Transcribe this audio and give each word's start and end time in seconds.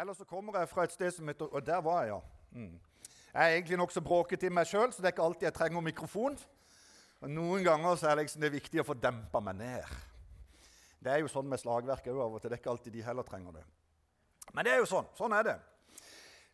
Eller 0.00 0.14
så 0.14 0.24
kommer 0.24 0.58
jeg 0.58 0.68
fra 0.70 0.84
et 0.86 0.92
sted 0.94 1.10
som 1.10 1.28
heter 1.28 1.50
Og 1.50 1.66
der 1.66 1.80
var 1.82 2.04
jeg, 2.04 2.14
ja. 2.14 2.20
Mm. 2.50 2.80
Jeg 3.32 3.42
er 3.42 3.54
egentlig 3.54 3.78
nokså 3.78 4.00
bråkete 4.00 4.46
i 4.46 4.52
meg 4.54 4.66
sjøl, 4.66 4.92
så 4.92 5.02
det 5.02 5.10
er 5.10 5.14
ikke 5.14 5.22
alltid 5.22 5.46
jeg 5.46 5.54
trenger 5.54 5.80
mikrofon. 5.86 6.38
Og 7.20 7.30
Noen 7.30 7.64
ganger 7.64 7.98
så 7.98 8.08
er 8.08 8.16
det, 8.16 8.24
liksom 8.24 8.42
det 8.42 8.52
viktig 8.52 8.80
å 8.82 8.86
få 8.88 8.96
dempa 8.98 9.42
meg 9.44 9.58
ned. 9.60 9.92
Det 11.00 11.12
er 11.12 11.22
jo 11.22 11.28
sånn 11.30 11.46
med 11.48 11.60
slagverk 11.60 12.08
òg 12.10 12.18
av 12.20 12.34
og 12.34 12.40
til. 12.42 12.50
Det 12.50 12.58
er 12.58 12.62
ikke 12.62 12.72
alltid 12.72 12.96
de 12.96 13.04
heller 13.06 13.26
trenger 13.26 13.60
det. 13.60 13.62
Men 14.52 14.66
det 14.66 14.72
er 14.72 14.82
jo 14.82 14.88
sånn. 14.90 15.06
Sånn 15.16 15.34
er 15.36 15.46
det. 15.46 15.56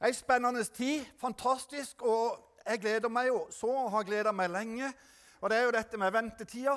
Ei 0.04 0.12
spennende 0.14 0.64
tid. 0.68 1.06
Fantastisk. 1.22 2.04
Og 2.04 2.60
jeg 2.66 2.82
gleder 2.82 3.12
meg 3.12 3.30
jo 3.30 3.40
så 3.54 3.70
og 3.86 3.92
har 3.94 4.04
gleda 4.06 4.34
meg 4.36 4.52
lenge. 4.52 4.90
Og 5.40 5.50
det 5.50 5.58
er 5.58 5.64
jo 5.64 5.74
dette 5.78 6.00
med 6.02 6.12
ventetida. 6.12 6.76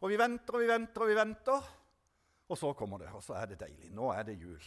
Og 0.00 0.10
vi 0.10 0.18
venter 0.20 0.56
og 0.56 0.64
vi 0.64 0.70
venter 0.70 1.04
og 1.04 1.12
vi 1.12 1.18
venter. 1.18 1.68
Og 2.48 2.58
så 2.60 2.72
kommer 2.76 3.00
det, 3.00 3.12
og 3.16 3.22
så 3.24 3.36
er 3.40 3.52
det 3.52 3.60
deilig. 3.60 3.92
Nå 3.94 4.10
er 4.12 4.26
det 4.26 4.38
jul. 4.40 4.60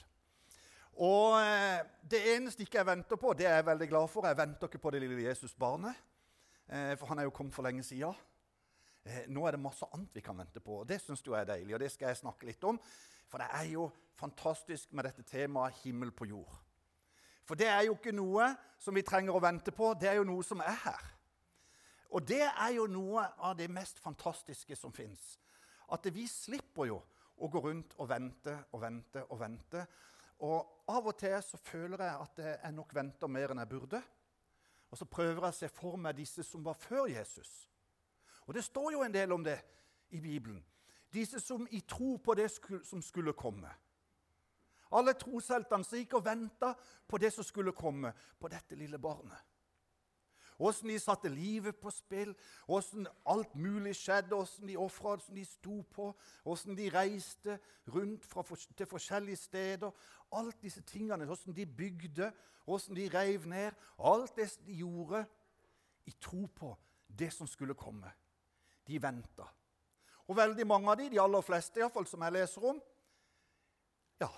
Og 0.98 1.38
eh, 1.42 1.84
det 2.10 2.24
eneste 2.34 2.66
ikke 2.66 2.80
jeg 2.80 2.90
venter 2.90 3.20
på, 3.22 3.34
det 3.38 3.46
er 3.46 3.60
jeg 3.60 3.66
veldig 3.68 3.88
glad 3.90 4.08
for. 4.10 4.26
Jeg 4.26 4.38
venter 4.38 4.70
ikke 4.70 4.82
på 4.82 4.92
det 4.96 5.02
lille 5.04 5.28
Jesusbarnet, 5.28 6.00
eh, 6.70 6.96
for 6.98 7.12
han 7.12 7.20
er 7.20 7.28
jo 7.28 7.36
kommet 7.36 7.54
for 7.54 7.68
lenge 7.68 7.84
siden. 7.86 8.16
Eh, 9.06 9.28
nå 9.30 9.46
er 9.46 9.54
det 9.56 9.62
masse 9.62 9.86
annet 9.94 10.16
vi 10.18 10.24
kan 10.26 10.38
vente 10.38 10.60
på, 10.60 10.82
og 10.82 10.88
det 10.90 10.98
syns 11.02 11.22
jeg 11.26 11.38
er 11.38 11.46
deilig. 11.46 11.74
og 11.74 11.80
det 11.80 11.92
skal 11.92 12.08
jeg 12.08 12.24
snakke 12.24 12.50
litt 12.50 12.64
om. 12.64 12.80
For 13.30 13.38
det 13.38 13.48
er 13.54 13.70
jo 13.72 13.92
fantastisk 14.18 14.94
med 14.94 15.06
dette 15.06 15.24
temaet 15.24 15.78
himmel 15.84 16.12
på 16.12 16.26
jord. 16.26 16.58
For 17.46 17.56
det 17.56 17.68
er 17.68 17.86
jo 17.86 17.94
ikke 17.96 18.16
noe 18.16 18.50
som 18.80 18.96
vi 18.96 19.06
trenger 19.06 19.36
å 19.36 19.42
vente 19.44 19.72
på, 19.72 19.94
det 19.94 20.10
er 20.10 20.18
jo 20.20 20.26
noe 20.28 20.44
som 20.44 20.60
er 20.60 20.76
her. 20.84 21.06
Og 22.10 22.24
det 22.28 22.44
er 22.44 22.74
jo 22.76 22.88
noe 22.88 23.24
av 23.38 23.56
det 23.60 23.70
mest 23.72 24.00
fantastiske 24.00 24.76
som 24.76 24.92
fins. 24.96 25.38
At 25.92 26.08
vi 26.12 26.26
slipper 26.28 26.90
jo 26.90 27.02
å 27.38 27.48
gå 27.52 27.62
rundt 27.62 27.94
og 28.00 28.10
vente 28.10 28.56
og 28.74 28.82
vente 28.82 29.24
og 29.30 29.40
vente. 29.40 29.86
Og 30.46 30.90
av 30.94 31.08
og 31.10 31.18
til 31.18 31.36
så 31.44 31.58
føler 31.58 32.04
jeg 32.04 32.22
at 32.22 32.44
jeg 32.46 32.76
nok 32.76 32.94
venter 32.96 33.32
mer 33.32 33.54
enn 33.54 33.62
jeg 33.64 33.72
burde. 33.72 34.02
Og 34.92 35.00
så 35.00 35.08
prøver 35.10 35.42
jeg 35.42 35.56
å 35.56 35.58
se 35.58 35.70
for 35.74 35.98
meg 36.00 36.16
disse 36.18 36.46
som 36.46 36.64
var 36.66 36.78
før 36.80 37.10
Jesus. 37.12 37.68
Og 38.46 38.54
det 38.56 38.64
står 38.64 38.94
jo 38.94 39.04
en 39.04 39.14
del 39.14 39.34
om 39.36 39.44
det 39.44 39.58
i 40.16 40.22
Bibelen. 40.24 40.62
Disse 41.14 41.40
som 41.40 41.68
i 41.72 41.82
tro 41.88 42.16
på 42.24 42.36
det 42.38 42.48
som 42.86 43.02
skulle 43.04 43.34
komme. 43.36 43.70
Alle 44.96 45.18
trosheltene 45.20 45.84
som 45.84 46.00
gikk 46.00 46.16
og 46.20 46.26
venta 46.26 46.72
på 47.08 47.20
det 47.20 47.34
som 47.36 47.44
skulle 47.44 47.74
komme, 47.76 48.14
på 48.40 48.48
dette 48.48 48.76
lille 48.80 49.00
barnet. 49.00 49.57
Åssen 50.60 50.90
de 50.90 50.98
satte 51.00 51.30
livet 51.30 51.78
på 51.78 51.92
spill, 51.94 52.32
åssen 52.68 53.08
alt 53.30 53.54
mulig 53.56 53.94
skjedde, 53.96 54.36
åssen 54.36 54.68
de 54.68 54.78
ofra, 54.82 55.14
åssen 55.14 55.38
de 55.38 55.44
sto 55.46 55.84
på, 55.94 56.08
åssen 56.46 56.78
de 56.78 56.90
reiste 56.94 57.60
rundt 57.94 58.26
for, 58.26 58.58
til 58.78 58.90
forskjellige 58.90 59.38
steder. 59.38 59.92
Alt 60.34 60.62
disse 60.62 60.82
tingene, 60.82 61.30
åssen 61.30 61.54
de 61.54 61.66
bygde, 61.66 62.32
åssen 62.66 62.98
de 62.98 63.10
reiv 63.14 63.46
ned. 63.48 63.72
Alt 64.00 64.36
det 64.36 64.50
de 64.66 64.80
gjorde 64.82 65.26
i 66.10 66.16
tro 66.22 66.48
på 66.48 66.74
det 67.08 67.30
som 67.34 67.48
skulle 67.48 67.78
komme. 67.78 68.10
De 68.88 69.02
venta. 69.02 69.46
Og 70.28 70.36
veldig 70.36 70.68
mange 70.68 70.92
av 70.92 70.98
de, 71.00 71.10
de 71.12 71.20
aller 71.22 71.46
fleste 71.46 71.80
iallfall, 71.80 72.08
som 72.08 72.24
jeg 72.26 72.36
leser 72.36 72.66
om, 72.68 72.80
ja, 74.20 74.30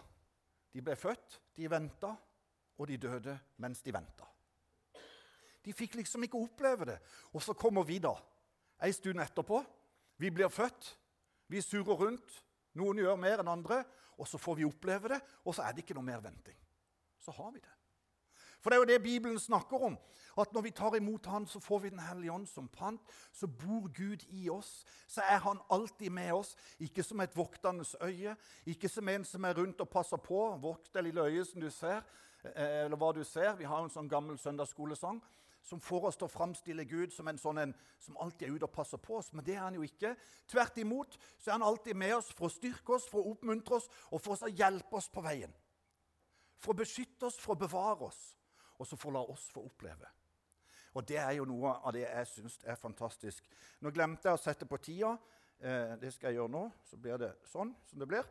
de 0.73 0.83
ble 0.83 0.95
født, 0.99 1.39
de 1.57 1.69
venta, 1.71 2.11
og 2.77 2.87
de 2.87 2.97
døde 2.97 3.39
mens 3.63 3.81
de 3.81 3.93
venta. 3.93 4.27
De 5.69 5.77
fikk 5.77 5.99
liksom 5.99 6.23
ikke 6.25 6.39
oppleve 6.41 6.87
det. 6.89 6.97
Og 7.29 7.43
så 7.45 7.53
kommer 7.53 7.85
vi, 7.85 7.99
da. 8.01 8.15
En 8.81 8.93
stund 8.95 9.21
etterpå. 9.21 9.61
Vi 10.17 10.31
blir 10.33 10.49
født. 10.49 10.95
Vi 11.47 11.61
surrer 11.61 11.99
rundt. 11.99 12.39
Noen 12.79 13.01
gjør 13.03 13.19
mer 13.21 13.43
enn 13.43 13.51
andre. 13.53 13.83
Og 14.17 14.27
så 14.27 14.41
får 14.41 14.57
vi 14.59 14.67
oppleve 14.67 15.13
det, 15.13 15.19
og 15.45 15.55
så 15.55 15.63
er 15.63 15.75
det 15.75 15.85
ikke 15.85 15.95
noe 15.95 16.09
mer 16.09 16.23
venting. 16.23 16.57
Så 17.23 17.31
har 17.37 17.53
vi 17.53 17.61
det. 17.61 17.75
For 18.59 18.71
det 18.71 18.75
er 18.75 18.81
jo 18.81 18.87
det 18.89 19.03
Bibelen 19.03 19.39
snakker 19.39 19.85
om. 19.87 19.95
At 20.39 20.51
når 20.53 20.65
vi 20.65 20.71
tar 20.75 20.95
imot 20.95 21.25
Han, 21.25 21.45
så 21.47 21.59
får 21.59 21.79
vi 21.79 21.89
Den 21.89 21.99
hellige 21.99 22.31
ånd 22.31 22.47
som 22.47 22.67
pant. 22.67 23.02
Så 23.31 23.47
bor 23.47 23.87
Gud 23.95 24.25
i 24.29 24.49
oss. 24.49 24.85
Så 25.08 25.21
er 25.21 25.37
Han 25.37 25.59
alltid 25.69 26.09
med 26.09 26.33
oss. 26.33 26.55
Ikke 26.79 27.03
som 27.03 27.19
et 27.19 27.37
voktende 27.37 27.85
øye, 28.02 28.35
ikke 28.65 28.89
som 28.89 29.09
en 29.09 29.25
som 29.25 29.43
er 29.43 29.53
rundt 29.53 29.81
og 29.81 29.89
passer 29.89 30.17
på. 30.17 30.58
Vokt 30.61 30.93
det 30.93 31.03
lille 31.03 31.21
øyet 31.21 31.47
som 31.47 31.61
du 31.61 31.69
ser, 31.69 32.02
eh, 32.43 32.85
eller 32.85 32.97
hva 32.97 33.13
du 33.15 33.23
ser. 33.23 33.55
Vi 33.55 33.63
har 33.63 33.83
en 33.83 33.89
sånn 33.89 34.09
gammel 34.09 34.37
søndagsskolesang 34.37 35.21
som 35.61 35.81
får 35.83 36.09
oss 36.09 36.17
til 36.17 36.27
å 36.27 36.31
framstille 36.31 36.86
Gud 36.89 37.14
som 37.14 37.27
en 37.30 37.39
sånn 37.39 37.61
en 37.61 37.73
som 38.02 38.17
alltid 38.21 38.47
er 38.47 38.55
ute 38.55 38.67
og 38.67 38.73
passer 38.73 39.02
på 39.02 39.17
oss. 39.20 39.31
Men 39.33 39.45
det 39.45 39.55
er 39.58 39.65
han 39.65 39.77
jo 39.77 39.86
ikke. 39.86 40.15
Tvert 40.49 40.77
imot 40.81 41.17
så 41.37 41.49
er 41.49 41.58
han 41.58 41.65
alltid 41.67 41.97
med 41.99 42.15
oss 42.17 42.31
for 42.36 42.47
å 42.47 42.53
styrke 42.53 42.95
oss, 42.95 43.08
for 43.09 43.21
å 43.21 43.33
oppmuntre 43.33 43.80
oss 43.80 43.89
og 44.09 44.23
for 44.23 44.36
å 44.36 44.52
hjelpe 44.52 44.97
oss 44.99 45.09
på 45.11 45.23
veien. 45.25 45.53
For 46.59 46.73
å 46.73 46.80
beskytte 46.81 47.30
oss, 47.30 47.39
for 47.39 47.55
å 47.55 47.59
bevare 47.59 48.09
oss, 48.09 48.21
og 48.80 48.87
så 48.87 48.97
for 48.99 49.11
å 49.11 49.20
la 49.20 49.25
oss 49.31 49.49
få 49.53 49.64
oppleve. 49.67 50.09
Og 50.97 51.05
Det 51.08 51.20
er 51.21 51.36
jo 51.37 51.45
noe 51.45 51.76
av 51.86 51.93
det 51.93 52.05
jeg 52.08 52.27
syns 52.27 52.58
er 52.65 52.80
fantastisk. 52.80 53.45
Nå 53.81 53.91
glemte 53.93 54.27
jeg 54.27 54.39
å 54.39 54.41
sette 54.41 54.65
på 54.65 54.80
tida. 54.81 55.14
Eh, 55.59 55.95
det 56.02 56.14
skal 56.15 56.31
jeg 56.31 56.39
gjøre 56.39 56.55
nå. 56.55 56.64
Så 56.83 56.97
blir 56.97 57.20
det 57.21 57.36
sånn 57.47 57.76
som 57.86 58.02
det 58.02 58.08
blir. 58.09 58.26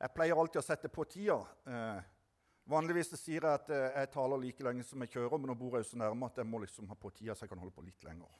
Jeg 0.00 0.10
pleier 0.16 0.38
alltid 0.38 0.58
å 0.58 0.66
sette 0.66 0.90
på 0.90 1.04
tida. 1.06 1.38
Eh, 1.66 2.11
Vanligvis 2.70 3.10
sier 3.18 3.42
jeg 3.42 3.50
at 3.50 3.70
eh, 3.74 3.88
jeg 3.98 4.10
taler 4.14 4.38
like 4.38 4.62
lenge 4.62 4.84
som 4.86 5.02
jeg 5.02 5.10
kjører, 5.16 5.38
men 5.40 5.50
nå 5.50 5.56
bor 5.58 5.76
jeg 5.78 5.88
så 5.88 5.98
nærme 5.98 6.28
at 6.28 6.38
jeg 6.38 6.46
må 6.46 6.60
liksom 6.62 6.88
ha 6.92 6.96
på 6.98 7.10
tida 7.10 7.34
så 7.34 7.46
jeg 7.46 7.52
kan 7.52 7.62
holde 7.62 7.74
på 7.74 7.84
litt 7.86 8.06
lenger. 8.06 8.30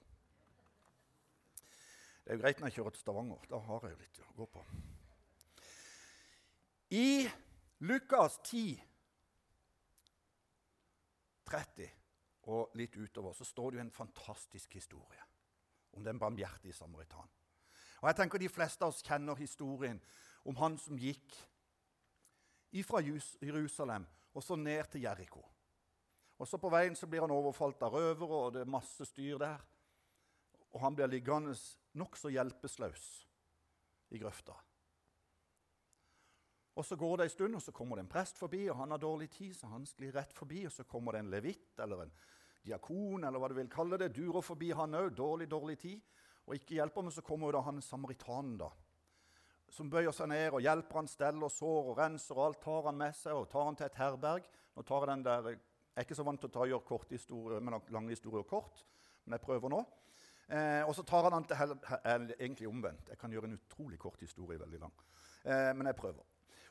Det 2.23 2.31
er 2.31 2.39
jo 2.39 2.43
greit 2.45 2.61
når 2.61 2.71
jeg 2.71 2.79
kjører 2.79 2.95
til 2.95 3.03
Stavanger. 3.03 3.49
Da 3.51 3.59
har 3.67 3.89
jeg 3.89 3.97
jo 3.97 4.03
litt 4.05 4.23
å 4.23 4.37
gå 4.39 4.47
på. 4.55 4.63
I 6.93 7.07
Lukas 7.83 8.39
10, 8.47 8.77
30 11.51 11.91
og 12.53 12.77
litt 12.79 12.95
utover 12.97 13.35
så 13.35 13.47
står 13.47 13.73
det 13.73 13.81
jo 13.81 13.85
en 13.89 13.95
fantastisk 13.97 14.77
historie 14.79 15.27
om 15.99 16.05
den 16.07 16.21
barmhjertige 16.21 16.77
samaritan. 16.77 17.27
Og 18.03 18.09
jeg 18.09 18.19
tenker 18.19 18.39
De 18.39 18.51
fleste 18.51 18.85
av 18.85 18.95
oss 18.95 19.03
kjenner 19.03 19.39
historien 19.39 19.99
om 20.49 20.57
han 20.59 20.79
som 20.79 20.99
gikk 20.99 21.35
fra 22.81 23.03
Jerusalem 23.05 24.07
og 24.33 24.43
så 24.43 24.57
ned 24.57 24.89
til 24.91 25.05
Jeriko. 25.05 25.45
Og 26.39 26.49
så 26.49 26.59
På 26.59 26.71
veien 26.73 26.97
så 26.97 27.07
blir 27.07 27.21
han 27.21 27.31
overfalt 27.31 27.83
av 27.83 27.93
røvere, 27.95 28.39
og 28.47 28.53
det 28.55 28.63
er 28.65 28.71
masse 28.71 29.05
styr 29.07 29.39
der. 29.39 29.61
Og 30.73 30.81
han 30.81 30.97
blir 30.97 31.07
liggende 31.07 31.55
nokså 31.95 32.33
hjelpeløs 32.33 33.05
i 34.11 34.19
grøfta. 34.19 34.57
Og 36.75 36.85
Så 36.85 36.97
går 36.97 37.17
det 37.17 37.25
en 37.25 37.31
stund, 37.31 37.55
og 37.55 37.63
så 37.63 37.73
kommer 37.73 37.97
det 37.97 38.07
en 38.07 38.09
prest 38.09 38.39
forbi, 38.39 38.69
og 38.71 38.77
han 38.77 38.91
har 38.91 38.99
dårlig 38.99 39.31
tid, 39.31 39.55
så 39.55 39.67
han 39.67 39.87
sklir 39.87 40.15
rett 40.17 40.33
forbi. 40.33 40.65
Og 40.67 40.73
så 40.73 40.85
kommer 40.85 41.13
det 41.13 41.21
en 41.21 41.31
levitt 41.31 41.79
eller 41.79 42.03
en 42.03 42.13
diakon, 42.65 43.25
eller 43.25 43.39
hva 43.39 43.49
du 43.49 43.55
vil 43.55 43.69
kalle 43.69 43.99
det, 43.99 44.15
durer 44.17 44.41
forbi 44.41 44.73
han 44.73 44.95
òg, 44.95 45.13
dårlig, 45.15 45.51
dårlig 45.51 45.79
tid. 45.79 46.01
Og 46.47 46.55
ikke 46.55 46.75
hjelper, 46.75 47.03
men 47.03 47.13
så 47.13 47.23
kommer 47.23 47.47
jo 47.47 47.59
da 47.59 47.61
han 47.61 47.83
samaritanen, 47.83 48.57
da 48.59 48.71
som 49.73 49.89
bøyer 49.91 50.13
seg 50.13 50.29
ned 50.29 50.53
og 50.53 50.61
hjelper 50.61 51.01
han 51.01 51.09
steller 51.09 51.49
og 51.49 51.53
sår 51.53 51.93
og 51.93 51.99
renser 51.99 52.37
og 52.37 52.47
alt 52.51 52.61
tar 52.61 52.89
han 52.91 52.99
med 53.01 53.17
seg 53.17 53.37
og 53.37 53.49
tar 53.53 53.69
han 53.71 53.79
til 53.79 53.89
et 53.89 54.01
herberg. 54.01 54.49
Nå 54.77 54.85
tar 54.89 55.07
Jeg 55.07 55.13
den 55.15 55.25
der, 55.25 55.49
jeg 55.49 55.61
er 55.97 56.07
ikke 56.07 56.19
så 56.19 56.27
vant 56.27 56.41
til 56.41 56.51
å 56.51 56.53
ta, 56.53 56.67
gjøre 56.69 56.89
kort 56.89 57.13
historie, 57.13 57.61
men 57.61 57.81
lange 57.93 58.13
historier 58.13 58.45
kort, 58.49 58.85
men 59.25 59.37
jeg 59.37 59.45
prøver 59.45 59.73
nå. 59.73 59.81
Eh, 60.53 60.83
og 60.85 60.93
så 60.97 61.05
tar 61.09 61.25
han 61.25 61.37
han 61.39 61.47
til 61.49 61.57
helvete 61.57 62.37
Egentlig 62.39 62.69
omvendt. 62.69 63.09
Jeg 63.09 63.19
kan 63.19 63.33
gjøre 63.33 63.49
en 63.49 63.57
utrolig 63.57 63.99
kort 64.01 64.21
historie 64.21 64.61
veldig 64.61 64.81
lang. 64.83 64.93
Eh, 65.45 65.71
men 65.77 65.87
jeg 65.89 65.97
prøver. 65.97 66.25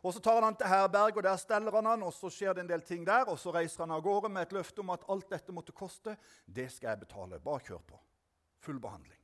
Og 0.04 0.14
Så 0.14 0.20
tar 0.20 0.34
han 0.34 0.44
han 0.44 0.56
til 0.56 0.68
herberg, 0.68 1.18
og 1.18 1.24
der 1.24 1.38
steller 1.38 1.72
han 1.72 1.86
han, 1.86 2.04
og 2.04 2.14
så 2.14 2.30
skjer 2.30 2.54
det 2.54 2.64
en 2.64 2.70
del 2.70 2.82
ting 2.82 3.06
der. 3.06 3.30
Og 3.30 3.40
så 3.40 3.54
reiser 3.54 3.86
han 3.86 3.92
av 3.92 4.02
gårde 4.02 4.30
med 4.30 4.42
et 4.42 4.54
løfte 4.54 4.82
om 4.82 4.90
at 4.90 5.06
alt 5.10 5.30
dette 5.30 5.54
måtte 5.54 5.72
koste. 5.72 6.18
Det 6.46 6.72
skal 6.72 6.90
jeg 6.90 7.06
betale. 7.06 7.40
Bare 7.40 7.62
kjør 7.62 7.84
på. 7.86 8.00
Full 8.66 8.80
behandling. 8.82 9.21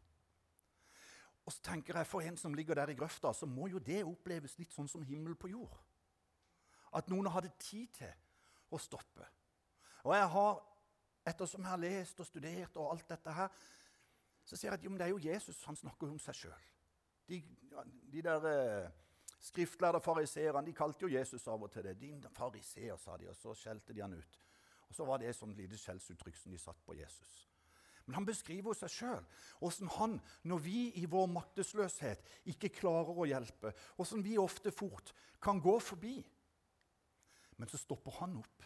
Og 1.48 1.54
så 1.54 1.64
tenker 1.64 1.96
jeg, 1.96 2.08
For 2.08 2.22
en 2.22 2.38
som 2.38 2.54
ligger 2.54 2.76
der 2.76 2.92
i 2.92 2.96
grøfta, 2.96 3.32
så 3.34 3.46
må 3.46 3.68
jo 3.72 3.80
det 3.80 4.04
oppleves 4.04 4.58
litt 4.60 4.74
sånn 4.76 4.90
som 4.92 5.04
himmel 5.08 5.36
på 5.36 5.48
jord. 5.54 5.78
At 6.92 7.08
noen 7.08 7.30
hadde 7.32 7.54
tid 7.60 7.88
til 7.96 8.12
å 8.72 8.80
stoppe. 8.80 9.24
Og 10.04 10.16
jeg 10.16 10.28
har, 10.34 10.60
ettersom 11.28 11.64
jeg 11.64 11.72
har 11.72 11.80
lest 11.80 12.20
og 12.20 12.28
studert 12.28 12.78
og 12.78 12.92
alt 12.92 13.08
dette 13.08 13.32
her, 13.32 13.48
så 14.44 14.56
ser 14.56 14.72
jeg 14.72 14.80
at 14.80 14.84
jo, 14.84 14.92
det 14.96 15.08
er 15.08 15.14
jo 15.14 15.24
Jesus 15.24 15.64
han 15.68 15.76
snakker 15.76 16.12
om 16.12 16.20
seg 16.20 16.36
sjøl. 16.36 16.68
De, 17.28 17.42
de, 18.12 18.22
der 18.24 18.48
eh, 18.52 18.92
skriftlærde 19.44 20.00
fariseerne 20.04 20.76
kalte 20.76 21.04
jo 21.04 21.12
Jesus 21.12 21.48
av 21.48 21.64
og 21.64 21.72
til 21.72 21.84
det. 21.84 21.98
'Din 22.00 22.24
fariseer', 22.32 22.98
sa 23.00 23.18
de, 23.18 23.30
og 23.30 23.36
så 23.36 23.54
skjelte 23.56 23.94
de 23.94 24.02
han 24.02 24.14
ut. 24.14 24.40
Og 24.88 24.96
så 24.96 25.06
var 25.06 25.18
det 25.18 25.30
et 25.30 25.36
sånt 25.36 25.58
lite 25.58 25.78
skjellsuttrykk 25.78 26.36
som 26.36 26.52
de 26.52 26.60
satt 26.60 26.80
på 26.86 26.96
Jesus. 26.96 27.47
Men 28.08 28.22
han 28.22 28.28
beskriver 28.28 28.76
seg 28.78 28.92
sjøl. 28.94 29.26
Åssen 29.68 29.92
han, 29.98 30.16
når 30.48 30.62
vi 30.64 30.78
i 30.96 31.04
vår 31.12 31.28
maktesløshet 31.34 32.24
ikke 32.54 32.72
klarer 32.80 33.20
å 33.20 33.28
hjelpe, 33.28 33.74
åssen 34.00 34.24
vi 34.24 34.38
ofte 34.40 34.72
fort 34.72 35.12
kan 35.44 35.60
gå 35.64 35.76
forbi. 35.84 36.16
Men 37.60 37.68
så 37.68 37.80
stopper 37.82 38.16
han 38.22 38.38
opp, 38.40 38.66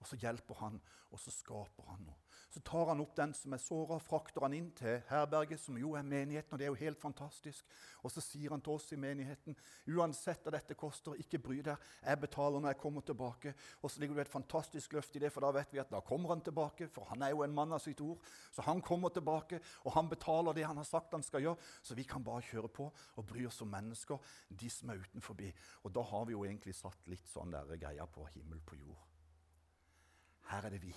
og 0.00 0.10
så 0.10 0.18
hjelper 0.18 0.58
han, 0.64 0.80
og 1.12 1.22
så 1.22 1.30
skaper 1.30 1.92
han 1.92 2.02
noe. 2.08 2.23
Så 2.54 2.60
tar 2.60 2.86
han 2.86 3.00
opp 3.02 3.16
den 3.18 3.32
som 3.34 3.50
er 3.56 3.58
såra, 3.58 3.96
frakter 3.98 4.44
han 4.44 4.52
inn 4.54 4.68
til 4.78 5.00
herberget, 5.08 5.58
som 5.58 5.74
jo 5.74 5.96
er 5.98 6.04
menigheten. 6.06 6.52
og 6.52 6.58
det 6.60 6.66
er 6.68 6.70
jo 6.70 6.78
helt 6.78 7.00
fantastisk. 7.02 7.64
Og 8.06 8.12
så 8.14 8.22
sier 8.22 8.52
han 8.54 8.60
til 8.62 8.76
oss 8.76 8.92
i 8.94 8.98
menigheten 9.00 9.56
uansett 9.90 10.44
hva 10.44 10.52
dette 10.54 10.76
koster, 10.78 11.16
ikke 11.18 11.40
bry 11.42 11.56
deg, 11.66 11.88
jeg 12.04 12.20
betaler 12.22 12.62
når 12.62 12.70
jeg 12.70 12.78
kommer 12.84 13.02
tilbake. 13.02 13.54
Og 13.82 13.90
så 13.90 14.00
ligger 14.00 14.20
det 14.20 14.26
et 14.28 14.30
fantastisk 14.36 14.92
løft 14.94 15.16
i 15.18 15.22
det, 15.24 15.32
for 15.34 15.42
da 15.42 15.50
vet 15.56 15.72
vi 15.74 15.80
at 15.82 15.90
da 15.90 15.98
kommer 15.98 16.30
han 16.30 16.44
tilbake. 16.46 16.86
For 16.94 17.10
han 17.10 17.24
er 17.26 17.32
jo 17.34 17.42
en 17.42 17.56
mann 17.56 17.74
av 17.74 17.82
sitt 17.82 18.02
ord. 18.04 18.22
Så 18.54 18.62
han 18.62 18.82
kommer 18.86 19.10
tilbake, 19.10 19.58
og 19.82 19.96
han 19.96 20.12
betaler 20.12 20.54
det 20.54 20.68
han 20.68 20.78
har 20.78 20.86
sagt 20.86 21.16
han 21.16 21.26
skal 21.26 21.42
gjøre. 21.42 21.72
Så 21.82 21.98
vi 21.98 22.04
kan 22.06 22.22
bare 22.22 22.44
kjøre 22.46 22.70
på 22.70 22.86
og 22.86 23.26
bry 23.26 23.48
oss 23.48 23.58
om 23.66 23.72
mennesker, 23.74 24.22
de 24.48 24.70
som 24.70 24.94
er 24.94 25.02
utenfor. 25.02 25.42
Og 25.82 25.90
da 25.90 26.06
har 26.06 26.30
vi 26.30 26.36
jo 26.38 26.44
egentlig 26.46 26.76
satt 26.78 27.10
litt 27.10 27.26
sånn 27.26 27.50
der 27.50 27.74
greia 27.82 28.06
på 28.06 28.28
himmel 28.36 28.62
på 28.62 28.78
jord. 28.78 29.02
Her 30.52 30.68
er 30.68 30.76
det 30.76 30.84
vi 30.84 30.94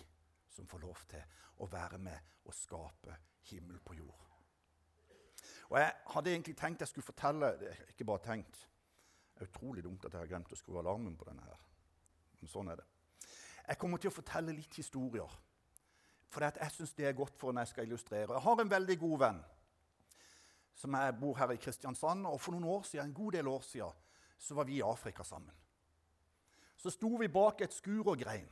som 0.57 0.67
får 0.69 0.83
lov 0.83 1.03
til 1.09 1.37
å 1.61 1.69
være 1.71 1.99
med 2.01 2.47
og 2.47 2.55
skape 2.55 3.17
himmel 3.51 3.79
på 3.85 3.97
jord. 3.97 4.23
Og 5.69 5.79
Jeg 5.79 5.93
hadde 6.13 6.31
egentlig 6.31 6.55
tenkt 6.57 6.81
jeg 6.81 6.89
skulle 6.89 7.05
fortelle 7.05 7.49
Ikke 7.91 8.05
bare 8.07 8.23
tenkt. 8.23 8.67
Det 9.33 9.43
er 9.43 9.49
utrolig 9.51 9.83
dumt 9.83 10.05
at 10.05 10.13
jeg 10.13 10.23
har 10.23 10.29
glemt 10.31 10.53
å 10.53 10.57
skru 10.57 10.79
alarmen 10.79 11.17
på 11.17 11.27
denne 11.27 11.43
her. 11.45 11.59
Men 12.39 12.49
sånn 12.49 12.71
er 12.71 12.79
det. 12.79 12.87
Jeg 13.67 13.77
kommer 13.77 14.01
til 14.01 14.09
å 14.09 14.15
fortelle 14.15 14.55
litt 14.55 14.79
historier. 14.79 15.35
For 16.31 16.43
jeg 16.43 16.73
syns 16.73 16.95
det 16.97 17.05
er 17.07 17.15
godt 17.17 17.37
for 17.37 17.53
når 17.53 17.67
jeg 17.67 17.73
skal 17.73 17.87
illustrere. 17.87 18.33
Jeg 18.33 18.45
har 18.47 18.63
en 18.63 18.71
veldig 18.71 18.97
god 19.03 19.19
venn 19.25 19.43
som 20.77 20.93
jeg 20.93 21.15
bor 21.19 21.37
her 21.37 21.53
i 21.53 21.61
Kristiansand. 21.61 22.25
Og 22.29 22.41
for 22.41 22.55
noen 22.55 22.67
år 22.71 22.83
siden, 22.87 23.11
en 23.11 23.19
god 23.19 23.37
del 23.37 23.51
år 23.51 23.63
siden 23.65 24.03
så 24.37 24.57
var 24.57 24.67
vi 24.69 24.79
i 24.79 24.85
Afrika 24.85 25.23
sammen. 25.25 25.53
Så 26.77 26.93
sto 26.93 27.09
vi 27.17 27.29
bak 27.33 27.61
et 27.65 27.73
skur 27.73 28.11
og 28.13 28.19
grein, 28.21 28.49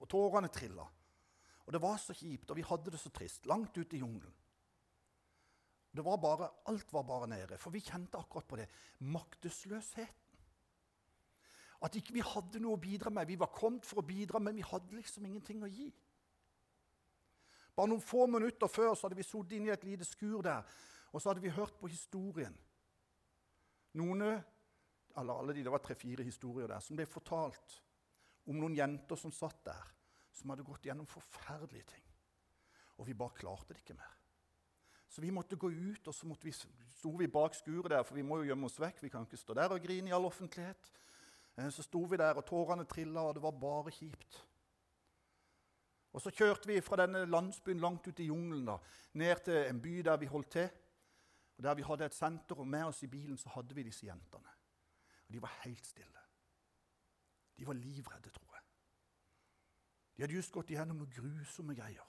og 0.00 0.08
tårene 0.08 0.48
trilla. 0.48 0.86
Og 1.68 1.74
det 1.74 1.82
var 1.84 1.98
så 2.00 2.14
kjipt, 2.16 2.48
og 2.48 2.56
vi 2.56 2.64
hadde 2.64 2.94
det 2.94 2.98
så 3.02 3.10
trist, 3.12 3.44
langt 3.44 3.76
ute 3.76 3.92
i 3.92 4.00
jungelen. 4.00 4.32
Det 5.92 6.00
var 6.04 6.16
bare, 6.16 6.46
alt 6.72 6.92
var 6.92 7.02
bare 7.04 7.26
nede, 7.28 7.58
for 7.60 7.74
vi 7.74 7.82
kjente 7.84 8.16
akkurat 8.16 8.46
på 8.48 8.56
det. 8.56 8.64
Maktesløsheten. 9.04 10.38
At 11.84 11.98
ikke 12.00 12.14
vi 12.16 12.24
hadde 12.24 12.62
noe 12.64 12.78
å 12.78 12.80
bidra 12.80 13.12
med. 13.12 13.28
Vi 13.28 13.36
var 13.38 13.52
kommet 13.52 13.84
for 13.86 14.00
å 14.00 14.06
bidra, 14.06 14.40
men 14.40 14.56
vi 14.56 14.64
hadde 14.64 14.96
liksom 14.96 15.26
ingenting 15.28 15.60
å 15.62 15.68
gi. 15.68 15.90
Bare 17.76 17.92
noen 17.92 18.02
få 18.02 18.24
minutter 18.32 18.72
før 18.72 18.96
så 18.96 19.06
hadde 19.06 19.20
vi 19.20 19.28
sittet 19.28 19.58
inne 19.58 19.68
i 19.68 19.74
et 19.76 19.86
lite 19.86 20.08
skur 20.08 20.40
der, 20.48 20.64
og 21.12 21.20
så 21.20 21.30
hadde 21.30 21.44
vi 21.44 21.52
hørt 21.52 21.76
på 21.78 21.92
historien. 21.92 22.56
Noen, 24.00 24.24
eller 24.24 25.36
alle 25.36 25.52
de, 25.52 25.68
Det 25.68 25.76
var 25.76 25.84
tre-fire 25.84 26.24
historier 26.24 26.72
der 26.72 26.80
som 26.80 26.96
ble 26.96 27.06
fortalt 27.06 27.78
om 28.48 28.56
noen 28.56 28.80
jenter 28.80 29.20
som 29.20 29.34
satt 29.34 29.64
der 29.68 29.97
som 30.38 30.52
hadde 30.52 30.66
gått 30.66 30.86
gjennom 30.86 31.08
forferdelige 31.10 31.90
ting. 31.92 32.06
Og 32.98 33.06
vi 33.06 33.16
bare 33.18 33.36
klarte 33.38 33.74
det 33.74 33.82
ikke 33.82 33.98
mer. 33.98 34.14
Så 35.08 35.22
vi 35.24 35.30
måtte 35.32 35.56
gå 35.56 35.70
ut, 35.70 36.08
og 36.08 36.14
så 36.14 36.28
vi, 36.42 36.52
sto 36.52 37.10
vi 37.16 37.26
bak 37.32 37.54
skuret 37.56 37.90
der, 37.90 38.02
for 38.04 38.18
vi 38.18 38.22
må 38.26 38.40
jo 38.40 38.50
gjemme 38.50 38.68
oss 38.68 38.78
vekk. 38.80 39.02
Vi 39.02 39.10
kan 39.12 39.24
ikke 39.24 39.40
stå 39.40 39.56
der 39.56 39.72
og 39.72 39.82
grine 39.82 40.10
i 40.10 40.14
all 40.14 40.28
offentlighet. 40.28 40.90
Eh, 41.56 41.70
så 41.72 41.82
sto 41.82 42.02
vi 42.04 42.18
der, 42.20 42.36
og 42.36 42.44
tårene 42.46 42.84
trilla, 42.84 43.24
og 43.28 43.34
det 43.38 43.42
var 43.42 43.56
bare 43.56 43.94
kjipt. 43.94 44.42
Og 46.12 46.22
Så 46.22 46.30
kjørte 46.34 46.66
vi 46.66 46.80
fra 46.80 46.96
denne 46.96 47.26
landsbyen 47.28 47.80
langt 47.80 48.08
ut 48.08 48.20
i 48.20 48.26
jungelen 48.26 48.66
da, 48.66 48.78
ned 49.14 49.44
til 49.44 49.58
en 49.68 49.80
by 49.80 50.00
der 50.02 50.16
vi 50.16 50.26
holdt 50.26 50.50
til. 50.50 50.68
Og 51.58 51.62
Der 51.62 51.74
vi 51.74 51.82
hadde 51.82 52.04
et 52.04 52.14
senter, 52.14 52.58
og 52.58 52.66
med 52.66 52.84
oss 52.84 53.02
i 53.02 53.06
bilen 53.06 53.38
så 53.38 53.48
hadde 53.48 53.74
vi 53.74 53.82
disse 53.82 54.06
jentene. 54.06 54.48
Og 55.26 55.34
De 55.34 55.42
var 55.42 55.60
helt 55.64 55.86
stille. 55.86 56.20
De 57.58 57.66
var 57.66 57.72
livredde, 57.72 58.30
jeg. 58.34 58.47
De 60.18 60.24
hadde 60.24 60.34
just 60.34 60.50
gått 60.50 60.72
igjennom 60.72 60.98
noen 60.98 61.12
grusomme 61.14 61.76
greier. 61.78 62.06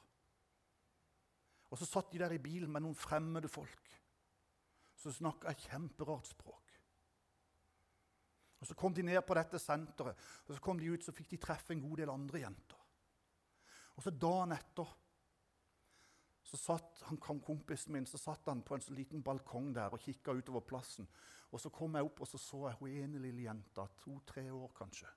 Og 1.69 1.77
så 1.77 1.85
satt 1.85 2.09
de 2.09 2.17
der 2.17 2.33
i 2.33 2.41
bilen 2.41 2.71
med 2.73 2.81
noen 2.81 2.97
fremmede 2.97 3.51
folk 3.53 3.91
som 4.97 5.13
snakka 5.13 5.51
et 5.51 5.67
kjemperart 5.69 6.31
språk. 6.31 6.71
Og 8.59 8.67
Så 8.67 8.73
kom 8.73 8.93
de 8.97 9.05
ned 9.05 9.21
på 9.21 9.37
dette 9.37 9.59
senteret, 9.61 10.17
og 10.47 10.55
så 10.55 10.59
kom 10.59 10.79
de 10.79 10.89
ut, 10.89 11.05
så 11.05 11.13
fikk 11.15 11.29
de 11.29 11.37
treffe 11.37 11.71
en 11.71 11.83
god 11.85 12.01
del 12.01 12.09
andre 12.09 12.41
jenter. 12.41 12.81
Og 13.95 14.03
så 14.03 14.11
Dagen 14.11 14.57
etter 14.57 14.89
så 16.49 16.57
satt 16.57 17.03
han, 17.05 17.19
kompisen 17.21 17.93
min 17.93 18.07
så 18.09 18.17
satt 18.17 18.49
han 18.49 18.63
på 18.65 18.73
en 18.73 18.81
så 18.81 18.95
liten 18.97 19.21
balkong 19.21 19.69
der 19.75 19.93
og 19.93 20.01
kikka 20.01 20.33
utover 20.33 20.65
plassen. 20.65 21.07
Og 21.51 21.61
Så 21.61 21.69
kom 21.69 21.95
jeg 21.95 22.09
opp 22.09 22.21
og 22.21 22.27
så, 22.27 22.41
så 22.41 22.67
jeg 22.67 22.77
hun 22.79 22.89
ene 22.89 23.21
lille 23.21 23.45
jenta, 23.45 23.85
to-tre 24.01 24.49
år 24.51 24.71
kanskje, 24.73 25.07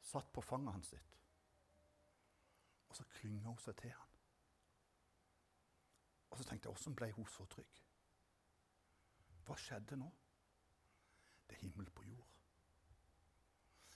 satt 0.00 0.32
på 0.32 0.40
fanget 0.40 0.72
hans 0.72 0.94
sitt. 0.94 1.07
Og 2.88 2.96
så 2.96 3.04
klynga 3.12 3.48
hun 3.48 3.60
seg 3.62 3.76
til 3.80 3.92
han. 3.92 4.16
Og 6.30 6.38
så 6.38 6.44
tenkte 6.48 6.68
jeg 6.68 6.76
åssen 6.76 6.96
ble 6.96 7.10
hun 7.16 7.28
så 7.32 7.46
trygg? 7.52 7.84
Hva 9.46 9.56
skjedde 9.56 9.96
nå? 9.96 10.08
Det 11.48 11.56
er 11.56 11.62
himmel 11.64 11.88
på 11.90 12.04
jord. 12.04 12.34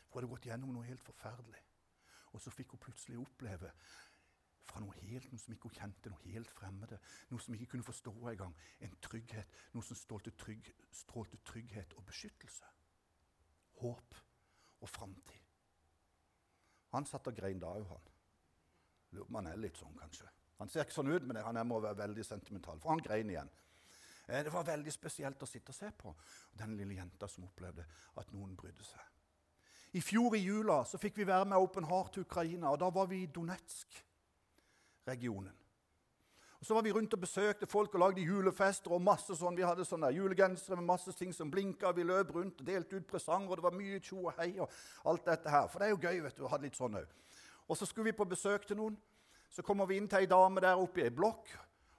Hun 0.09 0.19
hadde 0.19 0.31
gått 0.33 0.49
gjennom 0.49 0.73
noe 0.75 0.89
helt 0.89 1.05
forferdelig. 1.05 1.61
Og 2.33 2.41
så 2.41 2.53
fikk 2.53 2.73
hun 2.73 2.81
plutselig 2.81 3.21
oppleve 3.21 3.73
fra 4.69 4.81
noe 4.81 4.95
helt, 5.03 5.29
noe 5.33 5.41
som 5.41 5.53
ikke 5.53 5.69
hun 5.69 5.77
kjente, 5.77 6.13
noe 6.13 6.33
helt 6.33 6.53
fremmede, 6.53 6.99
noe 7.31 7.43
som 7.43 7.57
ikke 7.57 7.75
kunne 7.75 7.87
forstå 7.87 8.13
engang, 8.31 8.55
en 8.81 8.97
trygghet, 9.05 9.59
noe 9.75 9.85
som 9.85 9.99
strålte, 9.99 10.33
trygg, 10.41 10.71
strålte 10.97 11.41
trygghet 11.49 11.97
og 11.99 12.07
beskyttelse. 12.09 12.69
Håp 13.83 14.17
og 14.81 14.89
framtid. 14.89 15.41
Han 16.93 17.09
satt 17.09 17.29
og 17.29 17.37
grein 17.37 17.61
da 17.61 17.73
òg, 17.73 17.89
han. 17.89 18.12
Lurer 19.13 19.25
på 19.25 19.31
om 19.31 19.35
han 19.41 19.47
er 19.53 19.57
litt 19.61 19.77
sånn, 19.77 19.99
kanskje. 20.01 20.29
Han 20.59 20.69
ser 20.71 20.81
ikke 20.85 20.95
sånn 20.95 21.13
ut, 21.13 21.23
men 21.27 21.37
han 21.43 21.67
må 21.67 21.81
være 21.83 21.97
veldig 22.05 22.25
sentimental. 22.25 22.81
For 22.81 22.89
han 22.95 23.05
grein 23.05 23.31
igjen. 23.33 23.51
Eh, 24.29 24.45
det 24.45 24.53
var 24.53 24.65
veldig 24.65 24.93
spesielt 24.95 25.43
å 25.43 25.47
sitte 25.49 25.71
og 25.73 25.77
se 25.77 25.91
på. 25.99 26.15
Den 26.59 26.77
lille 26.79 26.95
jenta 26.95 27.29
som 27.29 27.45
opplevde 27.49 27.85
at 28.17 28.33
noen 28.33 28.57
brydde 28.57 28.85
seg. 28.87 29.01
I 29.93 30.01
fjor 30.01 30.35
i 30.37 30.39
jula 30.41 30.85
så 30.89 30.99
fikk 31.01 31.17
vi 31.21 31.25
være 31.29 31.45
med 31.51 31.59
Open 31.61 31.85
Heart 31.85 32.13
til 32.15 32.23
Ukraina. 32.25 32.71
og 32.71 32.79
Da 32.81 32.91
var 32.91 33.07
vi 33.11 33.23
i 33.23 33.27
Donetsk-regionen. 33.27 35.57
Og 36.63 36.67
Så 36.67 36.75
var 36.75 36.83
vi 36.83 36.93
rundt 36.93 37.15
og 37.15 37.21
besøkte 37.21 37.67
folk 37.67 37.95
og 37.95 38.01
lagde 38.01 38.23
julefester. 38.23 38.93
og 38.93 39.03
masse 39.03 39.37
sånn. 39.37 39.57
Vi 39.57 39.63
hadde 39.63 39.85
sånne 39.85 40.15
julegensere 40.15 40.77
med 40.77 40.85
masse 40.85 41.13
ting 41.13 41.35
som 41.35 41.51
blinka. 41.51 41.93
Vi 41.93 42.03
løp 42.03 42.31
rundt 42.31 42.61
og 42.61 42.67
delte 42.67 42.97
ut 42.97 43.07
presanger, 43.07 43.51
og 43.51 43.57
det 43.57 43.63
var 43.63 43.71
mye 43.73 44.01
tjo 44.01 44.27
og 44.27 44.33
hei. 44.39 44.59
og 44.61 44.71
alt 45.05 45.25
dette 45.25 45.51
her. 45.51 45.69
For 45.69 45.79
det 45.79 45.87
er 45.87 45.91
jo 45.91 45.97
gøy 45.97 46.23
vet 46.23 46.37
du, 46.37 46.45
å 46.45 46.49
ha 46.49 46.57
litt 46.57 46.77
sånn 46.77 46.95
òg. 46.95 47.07
Og 47.73 47.77
så 47.77 47.87
skulle 47.89 48.11
vi 48.11 48.17
på 48.17 48.29
besøk 48.29 48.67
til 48.69 48.77
noen. 48.77 48.99
Så 49.53 49.65
kommer 49.65 49.89
vi 49.89 49.97
inn 49.97 50.09
til 50.09 50.21
ei 50.21 50.29
dame 50.29 50.61
der 50.61 50.81
oppe 50.81 51.01
i 51.01 51.07
ei 51.07 51.13
blokk. 51.13 51.49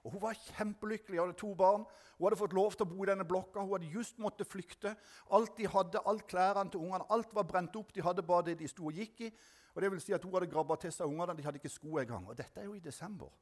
og 0.04 0.12
Hun 0.12 0.22
var 0.22 0.38
kjempelykkelig, 0.38 1.18
hun 1.18 1.28
hadde 1.28 1.38
to 1.40 1.50
barn. 1.58 1.86
Hun 2.18 2.26
hadde 2.28 2.38
fått 2.38 2.54
lov 2.54 2.76
til 2.76 2.86
å 2.86 2.90
bo 2.92 3.02
i 3.02 3.08
denne 3.10 3.26
blokka. 3.26 3.62
Hun 3.62 3.72
hadde 3.72 3.90
just 3.90 4.20
måttet 4.22 4.46
flykte. 4.46 4.94
Alt 5.34 5.56
de 5.58 5.66
hadde, 5.66 6.02
alt 6.06 6.26
klærne 6.30 6.70
til 6.70 6.84
ungene, 6.84 7.06
alt 7.10 7.34
var 7.34 7.46
brent 7.48 7.74
opp. 7.80 7.90
De 7.94 8.04
hadde 8.06 8.22
bare 8.22 8.50
det 8.50 8.58
de 8.60 8.70
sto 8.70 8.86
og 8.86 9.00
gikk 9.00 9.26
i. 9.26 9.32
Og 9.74 9.82
det 9.82 9.90
vil 9.90 10.04
si 10.04 10.14
at 10.14 10.22
Hun 10.22 10.36
hadde 10.36 10.50
grabba 10.52 10.78
til 10.78 10.94
seg 10.94 11.10
ungene. 11.10 11.34
De 11.34 11.46
hadde 11.46 11.58
ikke 11.58 11.74
sko 11.74 11.98
engang. 11.98 12.28
Og 12.30 12.38
dette 12.38 12.62
er 12.62 12.70
jo 12.70 12.78
i 12.78 12.84
desember. 12.84 13.34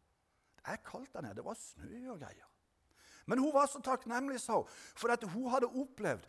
Det 0.56 0.64
er 0.73 0.80
kaldt 0.88 1.12
der 1.12 1.28
nede. 1.28 1.37
Det 1.42 1.45
var 1.45 1.61
snø 1.61 2.14
og 2.14 2.21
greier. 2.25 2.51
Men 3.26 3.43
hun 3.43 3.52
var 3.55 3.69
så 3.71 3.81
takknemlig, 3.85 4.41
sa 4.43 4.61
for 4.69 5.14
at 5.14 5.25
hun 5.35 5.50
hadde 5.52 5.71
opplevd 5.71 6.26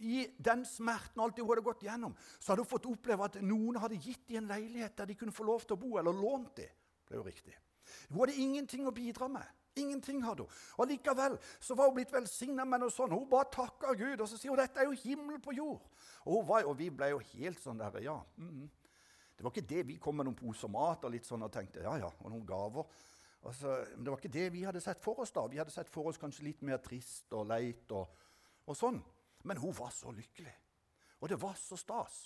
i 0.00 0.24
den 0.40 0.64
smerten 0.64 1.20
alt 1.20 1.38
hun 1.40 1.48
hadde 1.50 1.64
gått 1.64 1.84
gjennom, 1.84 2.14
så 2.38 2.52
hadde 2.52 2.64
hun 2.64 2.70
fått 2.70 2.88
oppleve 2.88 3.26
at 3.26 3.40
noen 3.44 3.76
hadde 3.82 4.00
gitt 4.00 4.24
dem 4.28 4.42
en 4.42 4.54
leilighet 4.54 4.96
der 4.96 5.10
de 5.10 5.18
kunne 5.20 5.34
få 5.34 5.44
lov 5.44 5.66
til 5.66 5.76
å 5.76 5.80
bo, 5.80 5.98
eller 6.00 6.16
lånt 6.16 6.56
dem. 6.60 6.72
Det 7.04 7.10
ble 7.10 7.20
jo 7.20 7.26
riktig. 7.26 7.58
Hun 8.08 8.22
hadde 8.22 8.38
ingenting 8.40 8.88
å 8.88 8.94
bidra 8.94 9.28
med. 9.28 9.44
Ingenting 9.76 10.22
hadde 10.22 10.46
hun. 10.46 10.62
Og 10.78 10.88
Likevel 10.88 11.36
så 11.58 11.74
var 11.74 11.90
hun 11.90 11.96
blitt 11.98 12.12
velsigna 12.14 12.64
med 12.64 12.84
noe 12.84 12.94
sånt. 12.94 13.12
Hun 13.12 13.26
bare 13.30 13.50
takka 13.52 13.92
Gud, 13.98 14.20
og 14.20 14.28
så 14.30 14.38
sier 14.38 14.54
hun 14.54 14.60
dette 14.60 14.80
er 14.80 14.88
jo 14.88 15.02
himmel 15.02 15.40
på 15.42 15.56
jord. 15.56 15.82
Og, 16.24 16.44
var, 16.46 16.68
og 16.70 16.78
vi 16.78 16.88
ble 16.94 17.10
jo 17.10 17.20
helt 17.34 17.60
sånn 17.62 17.82
der, 17.82 17.98
ja. 18.04 18.16
Mm, 18.38 18.68
det 19.34 19.42
var 19.42 19.50
ikke 19.50 19.66
det 19.74 19.82
vi 19.88 19.98
kom 19.98 20.16
med 20.20 20.28
noen 20.28 20.38
poser 20.38 20.70
mat 20.70 21.04
og 21.04 21.12
litt 21.12 21.26
sånn 21.26 21.42
og 21.42 21.50
tenkte 21.52 21.82
ja, 21.82 21.96
ja, 21.98 22.10
og 22.22 22.30
noen 22.30 22.46
gaver. 22.46 22.86
Altså, 23.44 23.74
men 23.94 24.04
det 24.04 24.12
var 24.12 24.20
ikke 24.22 24.32
det 24.32 24.46
vi 24.54 24.62
hadde 24.64 24.80
sett 24.80 25.02
for 25.04 25.20
oss 25.20 25.32
da. 25.34 25.44
Vi 25.52 25.60
hadde 25.60 25.72
sett 25.72 25.90
for 25.92 26.08
oss 26.08 26.20
kanskje 26.20 26.46
litt 26.46 26.62
mer 26.64 26.80
trist 26.84 27.32
og 27.36 27.48
leit 27.50 27.90
og, 27.92 28.08
og 28.64 28.78
sånn. 28.78 29.02
Men 29.44 29.60
hun 29.60 29.74
var 29.76 29.92
så 29.92 30.12
lykkelig. 30.14 30.54
Og 31.20 31.28
det 31.28 31.40
var 31.40 31.58
så 31.60 31.76
stas. 31.76 32.24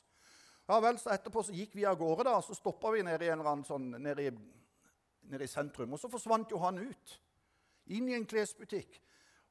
Ja 0.68 0.78
vel, 0.84 0.98
så 1.00 1.10
Etterpå 1.14 1.42
så 1.42 1.54
gikk 1.56 1.74
vi 1.78 1.86
av 1.88 1.96
gårde, 1.98 2.26
da, 2.28 2.36
så 2.44 2.54
stoppa 2.54 2.92
vi 2.92 3.02
nede 3.06 3.24
i 3.24 3.32
en 3.32 3.64
sånn, 3.64 3.90
nede 3.96 4.26
i, 4.28 4.32
nede 5.32 5.46
i 5.46 5.50
sentrum. 5.50 5.96
Og 5.96 6.00
så 6.02 6.10
forsvant 6.12 6.52
jo 6.52 6.60
han 6.62 6.78
ut. 6.78 7.14
Inn 7.96 8.10
i 8.10 8.16
en 8.18 8.28
klesbutikk. 8.28 9.00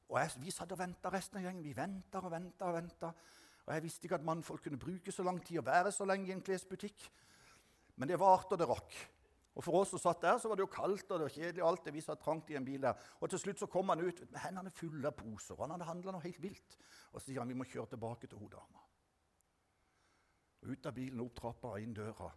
Og 0.08 0.20
jeg, 0.22 0.40
Vi 0.40 0.54
satt 0.54 0.72
og 0.72 0.80
venta 0.80 1.10
resten 1.12 1.40
av 1.40 1.44
gjengen. 1.44 1.64
Vi 1.64 1.74
venta 1.76 2.22
og 2.22 2.32
venta 2.32 2.70
og 2.70 2.78
venta. 2.78 3.12
Og 3.66 3.74
jeg 3.74 3.84
visste 3.84 4.06
ikke 4.06 4.16
at 4.16 4.24
mannfolk 4.24 4.62
kunne 4.64 4.80
bruke 4.80 5.12
så 5.12 5.26
lang 5.26 5.42
tid 5.44 5.58
og 5.60 5.66
være 5.66 5.92
så 5.92 6.06
lenge 6.08 6.30
i 6.30 6.32
en 6.32 6.44
klesbutikk. 6.44 7.10
Men 7.96 8.08
det 8.08 8.20
varte 8.20 8.54
og 8.54 8.62
det 8.62 8.68
rakk. 8.70 8.94
Og 9.58 9.64
For 9.64 9.74
oss 9.80 9.90
som 9.90 9.98
satt 9.98 10.22
der, 10.22 10.36
så 10.38 10.48
var 10.48 10.58
det 10.58 10.62
jo 10.68 10.70
kaldt 10.70 11.10
og 11.10 11.18
det 11.18 11.24
var 11.26 11.34
kjedelig. 11.34 11.62
og 11.64 11.68
alt 11.68 11.86
det 11.88 11.94
vi 11.96 12.02
satt 12.04 12.20
trangt 12.22 12.50
i 12.50 12.56
en 12.56 12.64
bil 12.64 12.82
der. 12.82 12.94
Og 13.20 13.30
Til 13.30 13.40
slutt 13.42 13.58
så 13.58 13.66
kom 13.66 13.88
han 13.90 14.00
ut 14.00 14.20
med 14.30 14.40
hendene 14.40 14.70
fulle 14.70 15.10
av 15.10 15.16
poser. 15.18 15.54
og 15.54 15.64
Han 15.64 15.74
hadde 15.74 15.88
handla 15.88 16.14
noe 16.14 16.22
helt 16.22 16.42
vilt. 16.42 16.76
Og 17.12 17.20
Så 17.20 17.26
sier 17.26 17.40
han 17.40 17.48
vi 17.50 17.58
må 17.58 17.66
kjøre 17.66 17.90
tilbake 17.90 18.26
til 18.26 18.38
hun 18.38 18.52
dama. 18.52 18.84
Ut 20.62 20.86
av 20.86 20.94
bilen, 20.94 21.20
opp 21.20 21.34
trappa, 21.34 21.74
inn 21.82 21.94
døra. 21.94 22.30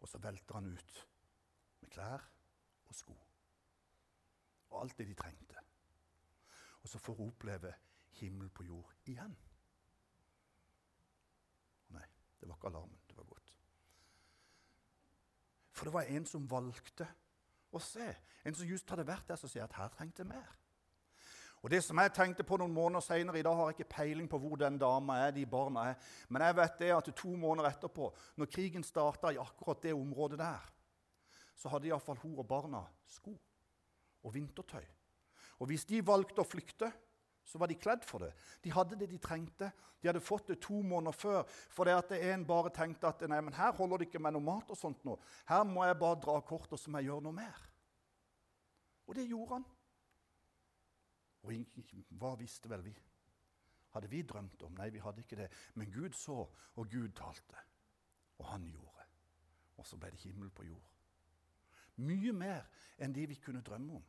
Og 0.00 0.08
så 0.08 0.18
velter 0.18 0.54
han 0.54 0.66
ut 0.66 1.08
med 1.80 1.90
klær 1.90 2.28
og 2.84 2.94
sko. 2.94 3.16
Og 4.72 4.80
alt 4.82 4.98
det 4.98 5.08
de 5.08 5.14
trengte. 5.14 5.56
Og 6.82 6.88
så 6.88 6.98
får 6.98 7.16
hun 7.16 7.32
oppleve 7.32 7.72
himmel 8.20 8.50
på 8.50 8.64
jord 8.68 8.92
igjen. 9.06 9.36
Nei, 11.96 12.06
det 12.40 12.48
var 12.48 12.56
ikke 12.56 12.72
alarmen. 12.72 13.00
Det 13.08 13.16
var 13.16 13.24
godt. 13.24 13.51
For 15.82 15.88
det 15.90 15.94
var 15.96 16.10
en 16.14 16.26
som 16.30 16.44
valgte 16.46 17.02
å 17.74 17.80
se. 17.82 18.04
En 18.46 18.54
som 18.54 18.68
just 18.70 18.86
hadde 18.94 19.02
vært 19.02 19.26
der, 19.26 19.38
som 19.40 19.50
sier 19.50 19.64
at 19.64 19.74
her 19.74 19.88
trengte 19.90 20.22
mer. 20.22 20.52
Og 21.58 21.72
det 21.74 21.80
som 21.82 21.98
jeg 21.98 22.12
tenkte 22.14 22.46
på 22.46 22.54
noen 22.60 22.70
måneder 22.70 23.02
senere, 23.02 23.40
I 23.40 23.42
dag 23.42 23.56
har 23.58 23.72
jeg 23.72 23.80
ikke 23.80 23.96
peiling 23.96 24.28
på 24.30 24.38
hvor 24.38 24.54
den 24.62 24.78
dama 24.78 25.16
er, 25.24 25.34
de 25.34 25.42
barna 25.42 25.88
er. 25.90 25.98
Men 26.30 26.46
jeg 26.46 26.56
vet 26.60 26.78
det 26.84 26.92
at 26.94 27.10
to 27.18 27.34
måneder 27.34 27.72
etterpå, 27.72 28.12
når 28.38 28.50
krigen 28.54 28.86
starta 28.86 29.34
i 29.34 29.42
akkurat 29.42 29.82
det 29.82 29.96
området 29.98 30.38
der, 30.38 30.70
så 31.58 31.74
hadde 31.74 31.90
iallfall 31.90 32.22
hun 32.22 32.38
og 32.38 32.46
barna 32.46 32.84
sko 33.10 33.34
og 34.22 34.34
vintertøy. 34.38 34.86
Og 35.58 35.66
hvis 35.66 35.88
de 35.90 35.98
valgte 36.06 36.46
å 36.46 36.46
flykte, 36.46 36.92
så 37.44 37.58
var 37.58 37.70
de 37.70 37.78
kledd 37.78 38.04
for 38.06 38.22
det. 38.22 38.32
De 38.64 38.72
hadde 38.72 38.96
det 38.98 39.08
de 39.10 39.18
trengte. 39.18 39.70
De 40.02 40.08
hadde 40.08 40.22
fått 40.22 40.48
det 40.50 40.60
to 40.62 40.80
måneder 40.82 41.16
før. 41.16 41.42
For 41.70 41.86
det 41.86 41.94
at 41.98 42.14
en 42.16 42.46
bare 42.46 42.72
tenkte 42.74 43.10
at 43.10 43.22
nei, 43.28 43.40
men 43.40 43.54
her 43.54 43.74
holder 43.76 44.02
det 44.02 44.08
ikke 44.08 44.22
med 44.22 44.36
noe 44.36 44.46
mat. 44.46 44.70
og 44.70 44.78
sånt 44.78 45.04
nå. 45.04 45.18
Her 45.48 45.64
må 45.68 45.84
jeg 45.86 45.98
bare 45.98 46.20
dra 46.22 46.40
kortet, 46.40 46.80
så 46.80 46.90
må 46.90 47.02
jeg 47.02 47.10
gjøre 47.10 47.26
noe 47.28 47.38
mer. 47.38 47.62
Og 49.06 49.14
det 49.18 49.28
gjorde 49.28 49.58
han. 49.58 49.66
Og 51.42 51.54
hva 52.20 52.36
visste 52.38 52.70
vel 52.70 52.84
vi? 52.86 52.94
Hadde 53.92 54.08
vi 54.08 54.22
drømt 54.22 54.62
om? 54.62 54.72
Nei, 54.78 54.88
vi 54.90 55.02
hadde 55.02 55.20
ikke 55.20 55.36
det. 55.36 55.50
Men 55.74 55.90
Gud 55.92 56.14
så, 56.16 56.46
og 56.74 56.88
Gud 56.88 57.10
talte. 57.18 57.58
Og 58.38 58.46
han 58.48 58.64
gjorde. 58.70 59.06
Og 59.76 59.86
så 59.86 59.98
ble 59.98 60.10
det 60.14 60.22
himmel 60.22 60.50
på 60.50 60.64
jord. 60.64 60.88
Mye 62.02 62.32
mer 62.32 62.64
enn 63.02 63.12
det 63.12 63.26
vi 63.28 63.36
kunne 63.42 63.60
drømme 63.60 63.98
om. 63.98 64.04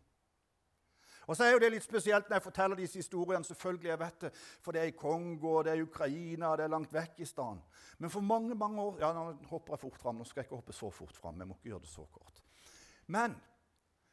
Og 1.27 1.37
så 1.37 1.45
er 1.45 1.53
jo 1.53 1.61
det 1.63 1.69
litt 1.71 1.85
spesielt 1.85 2.27
når 2.29 2.35
jeg 2.35 2.43
forteller 2.43 2.79
disse 2.79 2.99
historiene. 2.99 3.45
selvfølgelig 3.45 3.89
jeg 3.89 3.99
vet 3.99 4.21
det, 4.21 4.31
For 4.61 4.71
det 4.71 4.81
er 4.81 4.91
i 4.91 4.97
Kongo, 4.97 5.61
det 5.63 5.71
er 5.71 5.79
i 5.79 5.85
Ukraina, 5.85 6.55
det 6.55 6.63
er 6.63 6.73
langt 6.75 6.93
vekk 6.93 7.19
i 7.19 7.25
stedet. 7.25 7.63
Men 7.97 8.09
for 8.09 8.21
mange 8.21 8.55
mange 8.55 8.81
år 8.81 8.99
Ja, 8.99 9.13
nå 9.13 9.37
hopper 9.49 9.73
jeg 9.73 9.79
fort 9.79 9.97
fram. 9.97 10.15
Nå 10.15 10.23
skal 10.23 10.41
jeg 10.41 10.45
ikke 10.45 10.55
hoppe 10.55 10.73
så 10.73 10.89
fort 10.89 11.17
fram. 11.17 11.39
Jeg 11.39 11.47
må 11.47 11.53
ikke 11.53 11.69
gjøre 11.69 11.79
det 11.79 11.89
så 11.89 12.05
kort. 12.05 12.43
Men 13.07 13.35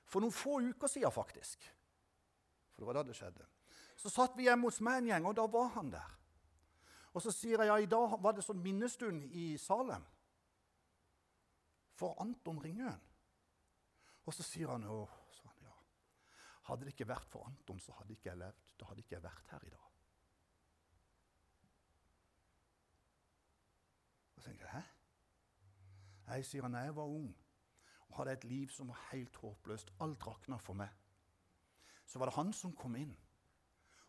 for 0.07 0.21
noen 0.21 0.35
få 0.35 0.61
uker 0.61 0.91
siden, 0.91 1.13
faktisk, 1.13 1.63
for 2.73 2.83
det 2.83 2.87
var 2.87 2.99
da 2.99 3.03
det 3.07 3.17
skjedde, 3.17 3.45
så 3.97 4.11
satt 4.11 4.37
vi 4.37 4.49
hjemme 4.49 4.67
hos 4.67 4.81
meg 4.81 4.99
en 4.99 5.11
gjeng, 5.13 5.27
og 5.27 5.37
da 5.37 5.47
var 5.47 5.69
han 5.77 5.93
der. 5.93 6.17
Og 7.13 7.23
så 7.23 7.33
sier 7.35 7.61
jeg 7.61 7.71
ja, 7.71 7.77
i 7.79 7.91
dag 7.91 8.17
var 8.23 8.35
det 8.35 8.45
sånn 8.47 8.63
minnestund 8.63 9.27
i 9.35 9.53
Salem 9.59 10.03
for 11.99 12.17
Anton 12.23 12.61
Ringøen. 12.63 13.01
Og 14.27 14.35
så 14.35 14.45
sier 14.47 14.71
han 14.71 14.85
å, 14.87 15.03
hadde 16.71 16.87
det 16.87 16.95
ikke 16.95 17.09
vært 17.11 17.29
for 17.31 17.47
Anton, 17.49 17.81
så 17.83 17.95
hadde 17.99 18.15
ikke 18.15 18.31
jeg 18.31 18.41
levd. 18.41 18.75
Da 18.79 18.89
hadde 18.89 19.05
ikke 19.05 19.17
jeg 19.17 19.25
vært 19.25 19.53
her 19.55 19.67
i 19.67 19.73
dag. 19.75 19.87
Og 24.37 24.43
så 24.43 24.49
tenker 24.49 24.67
jeg, 24.67 24.75
Hæ? 24.79 26.37
Jeg 26.37 26.47
sier 26.47 26.63
han, 26.63 26.79
jeg 26.79 26.95
var 26.97 27.11
ung 27.11 27.31
og 28.11 28.17
hadde 28.19 28.33
et 28.33 28.45
liv 28.45 28.71
som 28.75 28.91
var 28.91 28.99
helt 29.11 29.37
håpløst, 29.39 29.93
alt 30.03 30.27
rakna 30.27 30.57
for 30.59 30.79
meg, 30.79 30.91
så 32.07 32.19
var 32.19 32.31
det 32.31 32.35
han 32.37 32.53
som 32.55 32.75
kom 32.75 32.97
inn 32.99 33.13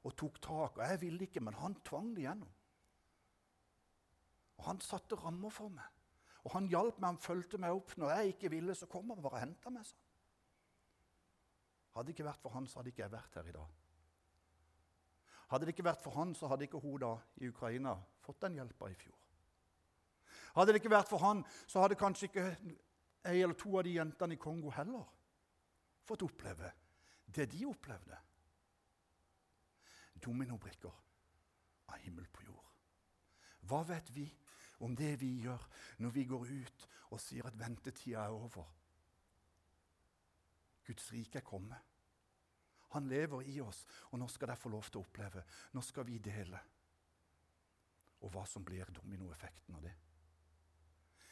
og 0.01 0.15
tok 0.17 0.39
tak. 0.41 0.77
Og 0.77 0.85
jeg 0.85 1.01
ville 1.01 1.27
ikke, 1.27 1.43
men 1.45 1.57
han 1.59 1.77
tvang 1.85 2.15
det 2.15 2.25
gjennom. 2.25 2.53
Og 4.57 4.65
han 4.65 4.81
satte 4.81 5.17
rammer 5.21 5.53
for 5.53 5.69
meg. 5.73 5.85
Og 6.45 6.55
han 6.55 6.69
hjalp 6.69 6.97
meg, 6.97 7.13
han 7.13 7.21
fulgte 7.21 7.59
meg 7.61 7.77
opp. 7.77 7.93
Når 7.97 8.13
jeg 8.15 8.33
ikke 8.33 8.49
ville, 8.53 8.75
så 8.77 8.89
kom 8.89 9.13
han 9.13 9.21
bare 9.21 9.37
og 9.37 9.43
henta 9.43 9.73
meg. 9.73 9.85
sånn. 9.85 10.10
Hadde 11.95 12.07
det 12.07 12.15
ikke 12.15 12.27
vært 12.27 12.43
for 12.43 12.55
han, 12.55 12.67
så 12.67 12.79
hadde 12.79 12.93
ikke 12.93 13.03
jeg 13.03 13.11
vært 13.11 13.39
her 13.39 13.49
i 13.49 13.55
dag. 13.55 13.79
Hadde 15.51 15.67
det 15.67 15.73
ikke 15.75 15.87
vært 15.89 16.03
for 16.03 16.15
han, 16.15 16.35
så 16.35 16.47
hadde 16.47 16.67
ikke 16.67 16.79
hun 16.79 16.99
da 17.03 17.15
i 17.43 17.49
Ukraina 17.51 17.97
fått 18.23 18.45
den 18.45 18.61
hjelpa 18.61 18.87
i 18.87 18.95
fjor. 18.95 19.17
Hadde 20.55 20.71
det 20.71 20.81
ikke 20.81 20.93
vært 20.93 21.09
for 21.11 21.23
han, 21.23 21.43
så 21.67 21.83
hadde 21.83 21.99
kanskje 21.99 22.29
ikke 22.29 22.45
ei 23.27 23.41
eller 23.41 23.57
to 23.59 23.75
av 23.77 23.83
de 23.85 23.97
jentene 23.97 24.35
i 24.35 24.41
Kongo 24.41 24.71
heller 24.75 25.03
fått 26.07 26.23
oppleve 26.25 26.71
det 27.31 27.47
de 27.53 27.65
opplevde. 27.69 28.17
Dominobrikker 30.21 30.93
av 31.91 32.01
himmel 32.03 32.27
på 32.31 32.45
jord. 32.45 32.67
Hva 33.67 33.81
vet 33.87 34.09
vi 34.15 34.25
om 34.85 34.95
det 34.97 35.15
vi 35.21 35.33
gjør 35.45 35.63
når 36.03 36.13
vi 36.15 36.25
går 36.29 36.51
ut 36.51 36.87
og 37.11 37.21
sier 37.21 37.47
at 37.47 37.57
ventetida 37.59 38.25
er 38.25 38.35
over? 38.35 38.67
Guds 40.87 41.11
rike 41.13 41.39
er 41.39 41.47
kommet. 41.47 41.89
Han 42.91 43.07
lever 43.07 43.41
i 43.47 43.59
oss, 43.63 43.85
og 44.11 44.19
nå 44.19 44.27
skal 44.27 44.51
de 44.51 44.59
få 44.59 44.69
lov 44.69 44.89
til 44.89 44.99
å 44.99 45.05
oppleve. 45.05 45.43
Nå 45.71 45.83
skal 45.85 46.07
vi 46.07 46.19
dele. 46.19 46.59
Og 48.21 48.33
hva 48.33 48.43
som 48.45 48.65
blir 48.65 48.89
dominoeffekten 48.93 49.77
av 49.77 49.85
det. 49.87 49.93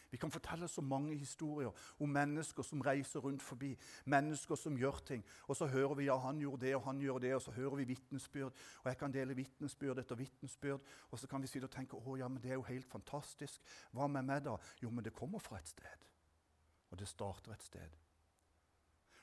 Vi 0.09 0.17
kan 0.17 0.31
fortelle 0.31 0.67
så 0.67 0.81
mange 0.81 1.15
historier 1.15 1.69
om 1.99 2.09
mennesker 2.09 2.65
som 2.65 2.81
reiser 2.81 3.19
rundt 3.19 3.43
forbi. 3.45 3.75
Mennesker 4.05 4.55
som 4.55 4.77
gjør 4.77 4.97
ting. 5.05 5.25
Og 5.47 5.55
så 5.55 5.67
hører 5.69 5.93
vi 5.99 6.07
ja, 6.07 6.17
han 6.17 6.39
gjorde 6.41 6.65
det, 6.65 6.75
og 6.75 6.83
han 6.87 7.01
gjør 7.01 7.19
det, 7.19 7.35
og 7.35 7.41
så 7.41 7.51
hører 7.51 7.75
vi 7.75 7.87
vitnesbyrd. 7.91 8.53
Og 8.83 8.89
jeg 8.89 8.97
kan 8.97 9.13
dele 9.13 9.37
vitnesbyrd 9.37 10.01
etter 10.01 10.17
vitnesbyrd. 10.17 10.81
Og 11.11 11.19
så 11.19 11.27
kan 11.27 11.41
vi 11.41 11.51
sitte 11.51 11.69
og 11.69 11.75
tenke 11.75 11.99
å 11.99 12.17
ja, 12.17 12.27
men 12.27 12.41
det 12.41 12.55
er 12.55 12.57
jo 12.57 12.65
helt 12.71 12.89
fantastisk. 12.89 13.61
Hva 13.91 14.07
med 14.07 14.25
meg, 14.25 14.43
da? 14.47 14.57
Jo, 14.81 14.89
men 14.89 15.05
det 15.05 15.13
kommer 15.13 15.39
fra 15.39 15.61
et 15.61 15.69
sted. 15.69 16.07
Og 16.89 16.97
det 16.97 17.07
starter 17.07 17.53
et 17.53 17.63
sted. 17.63 18.08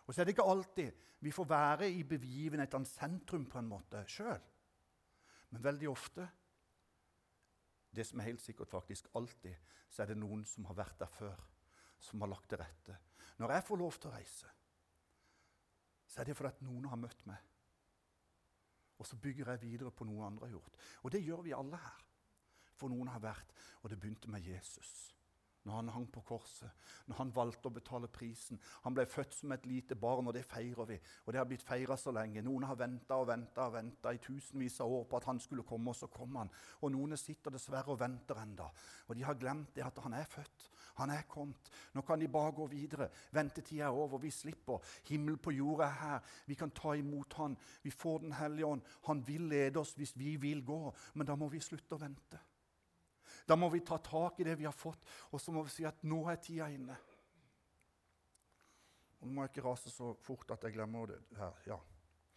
Og 0.06 0.14
så 0.14 0.22
er 0.22 0.28
det 0.28 0.36
ikke 0.36 0.46
alltid 0.46 1.04
vi 1.24 1.32
får 1.34 1.48
være 1.50 1.88
i 1.90 2.04
begivenhetenes 2.06 2.92
sentrum 2.98 3.46
på 3.50 3.58
en 3.58 3.70
måte 3.70 4.02
sjøl. 4.10 4.42
Men 5.50 5.64
veldig 5.64 5.88
ofte, 5.90 6.26
det 7.90 8.04
som 8.06 8.20
er 8.20 8.30
helt 8.30 8.44
sikkert 8.44 8.70
faktisk 8.70 9.08
alltid, 9.16 9.56
så 9.88 10.02
er 10.02 10.12
det 10.12 10.18
noen 10.20 10.44
som 10.46 10.66
har 10.68 10.76
vært 10.78 11.00
der 11.00 11.10
før, 11.10 11.42
som 11.98 12.20
har 12.22 12.30
lagt 12.30 12.50
til 12.50 12.60
rette. 12.60 12.98
Når 13.40 13.56
jeg 13.56 13.66
får 13.66 13.80
lov 13.80 13.98
til 13.98 14.10
å 14.10 14.14
reise, 14.14 14.52
så 16.06 16.20
er 16.20 16.28
det 16.28 16.36
fordi 16.36 16.52
at 16.54 16.64
noen 16.66 16.86
har 16.90 17.00
møtt 17.00 17.26
meg. 17.26 17.40
Og 18.96 19.08
så 19.08 19.18
bygger 19.20 19.50
jeg 19.52 19.64
videre 19.64 19.92
på 19.92 20.06
noe 20.08 20.28
andre 20.28 20.46
har 20.46 20.56
gjort. 20.56 20.78
Og 21.02 21.12
det 21.12 21.24
gjør 21.24 21.42
vi 21.44 21.56
alle 21.56 21.80
her. 21.80 22.06
For 22.76 22.92
noen 22.92 23.08
har 23.08 23.22
vært, 23.24 23.52
og 23.82 23.90
det 23.90 23.96
begynte 24.00 24.28
med 24.28 24.44
Jesus 24.44 25.15
når 25.66 25.74
han 25.80 25.88
hang 25.90 26.06
på 26.14 26.22
korset, 26.22 26.70
når 27.10 27.18
han 27.18 27.32
valgte 27.34 27.66
å 27.66 27.74
betale 27.74 28.10
prisen. 28.12 28.60
Han 28.84 28.94
ble 28.94 29.02
født 29.10 29.34
som 29.34 29.52
et 29.52 29.66
lite 29.66 29.96
barn, 29.98 30.28
og 30.30 30.36
det 30.36 30.44
feirer 30.46 30.86
vi. 30.86 30.98
Og 31.24 31.34
det 31.34 31.40
har 31.40 31.48
blitt 31.50 31.66
feira 31.66 31.96
så 31.98 32.14
lenge. 32.14 32.44
Noen 32.46 32.68
har 32.68 32.78
venta 32.78 33.18
og 33.18 33.26
venta 33.32 33.66
og 33.66 33.74
venta 33.74 34.14
i 34.14 34.22
tusenvis 34.22 34.78
av 34.84 34.94
år 35.00 35.04
på 35.10 35.18
at 35.18 35.28
han 35.32 35.42
skulle 35.42 35.66
komme, 35.66 35.90
og 35.90 35.98
så 35.98 36.06
kom 36.12 36.38
han. 36.38 36.52
Og 36.86 36.94
noen 36.94 37.18
sitter 37.18 37.54
dessverre 37.54 37.90
og 37.90 38.00
venter 38.00 38.38
enda. 38.42 38.70
Og 39.08 39.18
de 39.18 39.26
har 39.26 39.38
glemt 39.40 39.74
det 39.74 39.84
at 39.86 39.98
han 40.06 40.14
er 40.14 40.30
født. 40.30 40.70
Han 40.96 41.10
er 41.12 41.26
kommet. 41.28 41.70
Nå 41.92 42.06
kan 42.06 42.20
de 42.20 42.28
bare 42.30 42.54
gå 42.56 42.66
videre. 42.70 43.10
Ventetida 43.34 43.90
er 43.90 43.98
over. 43.98 44.22
Vi 44.22 44.30
slipper. 44.30 44.80
Himmel 45.10 45.36
på 45.36 45.52
jorda 45.52 45.90
er 45.90 45.98
her. 46.00 46.34
Vi 46.46 46.54
kan 46.54 46.70
ta 46.70 46.94
imot 46.96 47.34
han. 47.36 47.56
Vi 47.82 47.90
får 47.90 48.18
Den 48.18 48.32
hellige 48.32 48.66
ånd. 48.66 48.82
Han 49.06 49.26
vil 49.26 49.42
lede 49.50 49.80
oss 49.80 49.92
hvis 49.96 50.16
vi 50.16 50.36
vil 50.36 50.64
gå, 50.64 50.94
men 51.14 51.26
da 51.26 51.34
må 51.36 51.48
vi 51.52 51.60
slutte 51.60 51.94
å 51.94 52.00
vente. 52.00 52.40
Da 53.46 53.56
må 53.56 53.68
vi 53.70 53.80
ta 53.86 53.98
tak 54.02 54.40
i 54.40 54.46
det 54.46 54.56
vi 54.58 54.66
har 54.66 54.74
fått, 54.74 55.04
og 55.30 55.40
så 55.40 55.54
må 55.54 55.62
vi 55.66 55.74
si 55.74 55.84
at 55.86 56.02
nå 56.02 56.24
er 56.30 56.40
tida 56.42 56.66
inne. 56.72 56.96
Og 59.20 59.28
nå 59.28 59.34
må 59.34 59.44
jeg 59.44 59.54
ikke 59.54 59.68
rase 59.68 59.92
så 59.92 60.12
fort 60.26 60.50
at 60.54 60.66
jeg 60.66 60.74
glemmer 60.74 61.12
det 61.12 61.20
her. 61.38 61.54
Ja. 61.66 61.78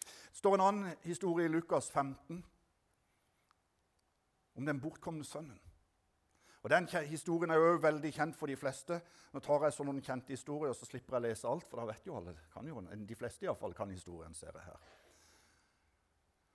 Det 0.06 0.38
står 0.38 0.56
en 0.56 0.66
annen 0.68 1.02
historie 1.04 1.50
i 1.50 1.52
Lukas 1.52 1.90
15 1.92 2.44
om 4.60 4.66
den 4.66 4.80
bortkomne 4.82 5.26
sønnen. 5.26 5.60
Og 6.62 6.70
Den 6.70 6.88
historien 7.08 7.52
er 7.52 7.56
jo 7.56 7.78
veldig 7.80 8.10
kjent 8.14 8.36
for 8.36 8.52
de 8.52 8.56
fleste. 8.60 8.98
Nå 9.32 9.40
tar 9.40 9.64
jeg 9.64 9.78
sånne 9.78 10.02
kjente 10.04 10.34
historier, 10.36 10.74
så 10.76 10.86
slipper 10.86 11.16
jeg 11.16 11.22
å 11.22 11.28
lese 11.30 11.48
alt, 11.48 11.68
for 11.70 11.80
da 11.80 11.86
vet 11.88 12.08
jo 12.08 12.18
alle. 12.20 12.34
Kan 12.52 12.68
jo, 12.68 12.82
de 12.84 13.16
fleste 13.16 13.48
i 13.48 13.54
fall 13.56 13.74
kan 13.78 13.92
historien, 13.96 14.36
ser 14.36 14.52
jeg 14.52 14.66
her. 14.66 14.90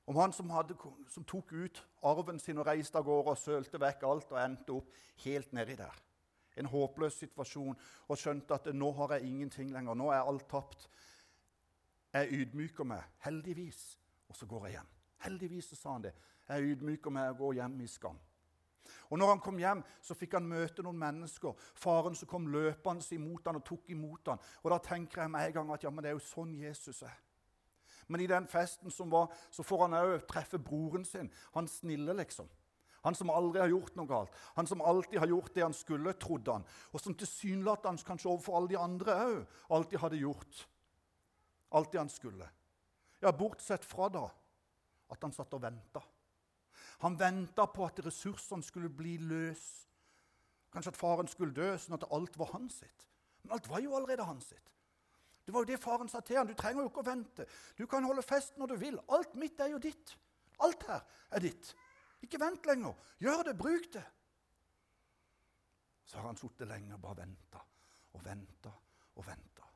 Om 0.07 0.17
han 0.17 0.33
som, 0.37 0.51
hadde, 0.53 0.77
som, 1.09 1.25
tok 1.25 1.53
ut 1.53 1.81
arven 2.05 2.39
sin 2.41 2.59
og 2.61 2.67
reiste 2.69 3.01
av 3.01 3.07
gårde 3.07 3.33
og 3.33 3.41
sølte 3.41 3.81
vekk 3.81 4.05
alt 4.05 4.35
og 4.35 4.41
endte 4.43 4.75
opp 4.77 4.91
helt 5.25 5.55
nedi 5.57 5.79
der. 5.79 6.03
En 6.61 6.69
håpløs 6.71 7.17
situasjon 7.23 7.79
og 8.09 8.21
skjønte 8.21 8.55
at 8.55 8.69
nå 8.77 8.91
har 8.99 9.17
jeg 9.17 9.31
ingenting 9.31 9.73
lenger. 9.73 9.97
Nå 9.97 10.11
er 10.13 10.29
alt 10.29 10.45
tapt. 10.51 10.87
Jeg 12.15 12.45
ydmyker 12.45 12.87
meg, 12.87 13.03
heldigvis, 13.25 13.81
og 14.29 14.37
så 14.37 14.47
går 14.47 14.69
jeg 14.69 14.77
hjem. 14.77 14.93
Heldigvis 15.25 15.73
så 15.73 15.81
sa 15.81 15.97
han 15.97 16.05
det. 16.05 16.13
Jeg 16.49 16.75
ydmyker 16.75 17.11
meg 17.11 17.33
og 17.33 17.41
går 17.41 17.59
hjem 17.63 17.81
i 17.81 17.89
skam. 17.91 18.21
Og 19.09 19.19
når 19.19 19.33
han 19.33 19.41
kom 19.41 19.59
hjem, 19.59 19.83
så 20.05 20.15
fikk 20.15 20.37
han 20.37 20.49
møte 20.49 20.85
noen 20.85 21.01
mennesker. 21.01 21.57
Faren 21.81 22.17
som 22.19 22.29
kom 22.29 22.47
løpende 22.53 23.17
imot 23.17 23.49
han 23.49 23.59
og 23.59 23.65
tok 23.67 23.91
imot 23.95 24.31
han. 24.33 24.43
Og 24.63 24.71
da 24.71 24.79
tenker 24.85 25.25
jeg 25.25 25.33
med 25.33 25.49
en 25.49 25.57
gang 25.59 25.73
at 25.75 25.87
ja, 25.87 25.91
men 25.91 26.05
det 26.05 26.13
er 26.13 26.19
jo 26.19 26.27
sånn 26.29 26.53
Jesus 26.61 27.03
er. 27.09 27.17
Men 28.09 28.21
i 28.21 28.29
den 28.31 28.47
festen 28.51 28.91
som 28.91 29.11
var, 29.13 29.33
så 29.51 29.65
får 29.67 29.87
han 29.87 29.97
òg 30.01 30.27
treffe 30.31 30.59
broren 30.59 31.05
sin. 31.09 31.31
Han 31.55 31.69
snille, 31.71 32.17
liksom. 32.19 32.49
Han 33.05 33.17
som 33.17 33.31
aldri 33.31 33.61
har 33.61 33.69
gjort 33.69 33.97
noe 33.99 34.09
galt. 34.09 34.37
Han 34.57 34.67
som 34.67 34.81
alltid 34.81 35.19
har 35.21 35.29
gjort 35.29 35.55
det 35.55 35.65
han 35.65 35.77
skulle, 35.77 36.15
trodde 36.17 36.53
han. 36.57 36.65
Og 36.93 37.03
som 37.03 37.17
tilsynelatende 37.17 38.07
kanskje 38.07 38.31
overfor 38.33 38.57
alle 38.57 38.73
de 38.73 38.81
andre 38.81 39.17
òg 39.27 39.43
alltid 39.77 40.01
hadde 40.01 40.23
gjort 40.23 40.65
alt 41.75 41.93
det 41.93 42.01
han 42.01 42.13
skulle. 42.13 42.49
Ja, 43.21 43.33
bortsett 43.33 43.85
fra 43.85 44.09
da 44.13 44.25
at 45.13 45.23
han 45.23 45.35
satt 45.35 45.53
og 45.57 45.63
venta. 45.63 46.01
Han 47.05 47.19
venta 47.21 47.67
på 47.69 47.85
at 47.87 48.01
ressursene 48.07 48.65
skulle 48.65 48.89
bli 48.89 49.17
løs. 49.21 49.65
Kanskje 50.73 50.95
at 50.95 50.99
faren 50.99 51.29
skulle 51.31 51.55
dø, 51.55 51.75
sånn 51.79 51.99
at 51.99 52.07
alt 52.15 52.39
var 52.41 52.55
hans 52.55 52.81
sitt. 52.83 53.09
Men 53.43 53.57
alt 53.59 53.69
var 53.69 53.83
jo 53.85 53.95
allerede 53.97 54.27
hans 54.27 54.49
sitt. 54.49 54.74
Det 55.45 55.53
var 55.53 55.65
jo 55.65 55.69
det 55.69 55.81
faren 55.81 56.09
sa 56.09 56.21
til 56.25 56.39
han. 56.41 56.49
Du 56.49 56.57
trenger 56.57 56.83
jo 56.83 56.91
ikke 56.91 57.03
å 57.03 57.09
vente. 57.11 57.47
Du 57.77 57.85
kan 57.91 58.05
holde 58.09 58.25
fest 58.25 58.57
når 58.61 58.73
du 58.73 58.77
vil. 58.81 59.01
Alt 59.13 59.35
mitt 59.41 59.61
er 59.61 59.75
jo 59.75 59.81
ditt. 59.83 60.15
Alt 60.65 60.87
her 60.89 61.03
er 61.37 61.45
ditt. 61.45 61.75
Ikke 62.25 62.41
vent 62.41 62.65
lenger. 62.67 62.95
Gjør 63.21 63.43
det. 63.51 63.57
Bruk 63.59 63.91
det. 63.93 64.05
Så 66.05 66.19
har 66.21 66.29
han 66.31 66.41
sittet 66.41 66.69
lenge 66.69 66.97
og 66.97 67.03
bare 67.03 67.21
venta 67.25 67.61
og 68.15 68.25
venta 68.25 68.73
og 69.15 69.27
venta. 69.27 69.69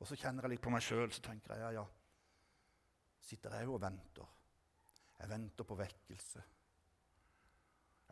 Og 0.00 0.08
så 0.08 0.18
kjenner 0.18 0.44
jeg 0.44 0.56
litt 0.56 0.64
på 0.64 0.72
meg 0.72 0.84
sjøl, 0.84 1.08
så 1.12 1.22
tenker 1.24 1.54
jeg 1.54 1.64
ja, 1.64 1.70
ja. 1.80 1.84
Sitter 3.26 3.56
jeg 3.56 3.70
og 3.72 3.80
venter. 3.82 4.28
Jeg 5.16 5.30
venter 5.30 5.64
på 5.64 5.78
vekkelse. 5.78 6.42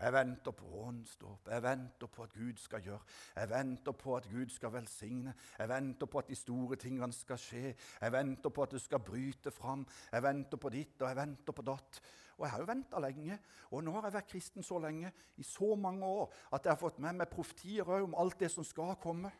Jeg 0.01 0.13
venter 0.13 0.51
på 0.51 0.67
åndsdåp. 0.67 1.49
Jeg 1.49 1.63
venter 1.63 2.07
på 2.07 2.23
at 2.23 2.33
Gud 2.35 2.57
skal 2.59 2.83
gjøre. 2.83 3.01
Jeg 3.37 3.51
venter 3.51 3.93
på 3.93 4.17
at 4.17 4.27
Gud 4.31 4.51
skal 4.51 4.73
velsigne. 4.73 5.35
Jeg 5.59 5.69
venter 5.69 6.07
på 6.07 6.19
at 6.19 6.29
de 6.29 6.35
store 6.35 6.77
tingene 6.77 7.13
skal 7.13 7.39
skje. 7.39 7.75
Jeg 8.01 8.13
venter 8.13 8.51
på 8.51 8.63
at 8.63 8.75
det 8.75 8.83
skal 8.83 8.99
bryte 9.07 9.51
fram. 9.55 9.87
Jeg 10.13 10.23
venter 10.23 10.59
på 10.59 10.73
ditt, 10.75 10.97
og 11.03 11.09
jeg 11.09 11.17
venter 11.17 11.53
på 11.53 11.63
datt. 11.63 12.03
Og 12.39 12.45
jeg 12.45 12.51
har 12.51 12.65
jo 12.65 12.69
venta 12.73 12.99
lenge. 12.99 13.39
Og 13.71 13.85
nå 13.87 13.95
har 13.95 14.09
jeg 14.09 14.17
vært 14.19 14.31
kristen 14.35 14.67
så 14.67 14.83
lenge, 14.83 15.13
i 15.37 15.47
så 15.47 15.75
mange 15.79 16.07
år, 16.07 16.35
at 16.53 16.65
jeg 16.65 16.75
har 16.75 16.83
fått 16.83 16.99
med 16.99 17.23
meg 17.23 17.31
profetier 17.31 17.95
om 18.01 18.19
alt 18.19 18.41
det 18.43 18.51
som 18.51 18.67
skal 18.67 18.97
komme. 19.03 19.31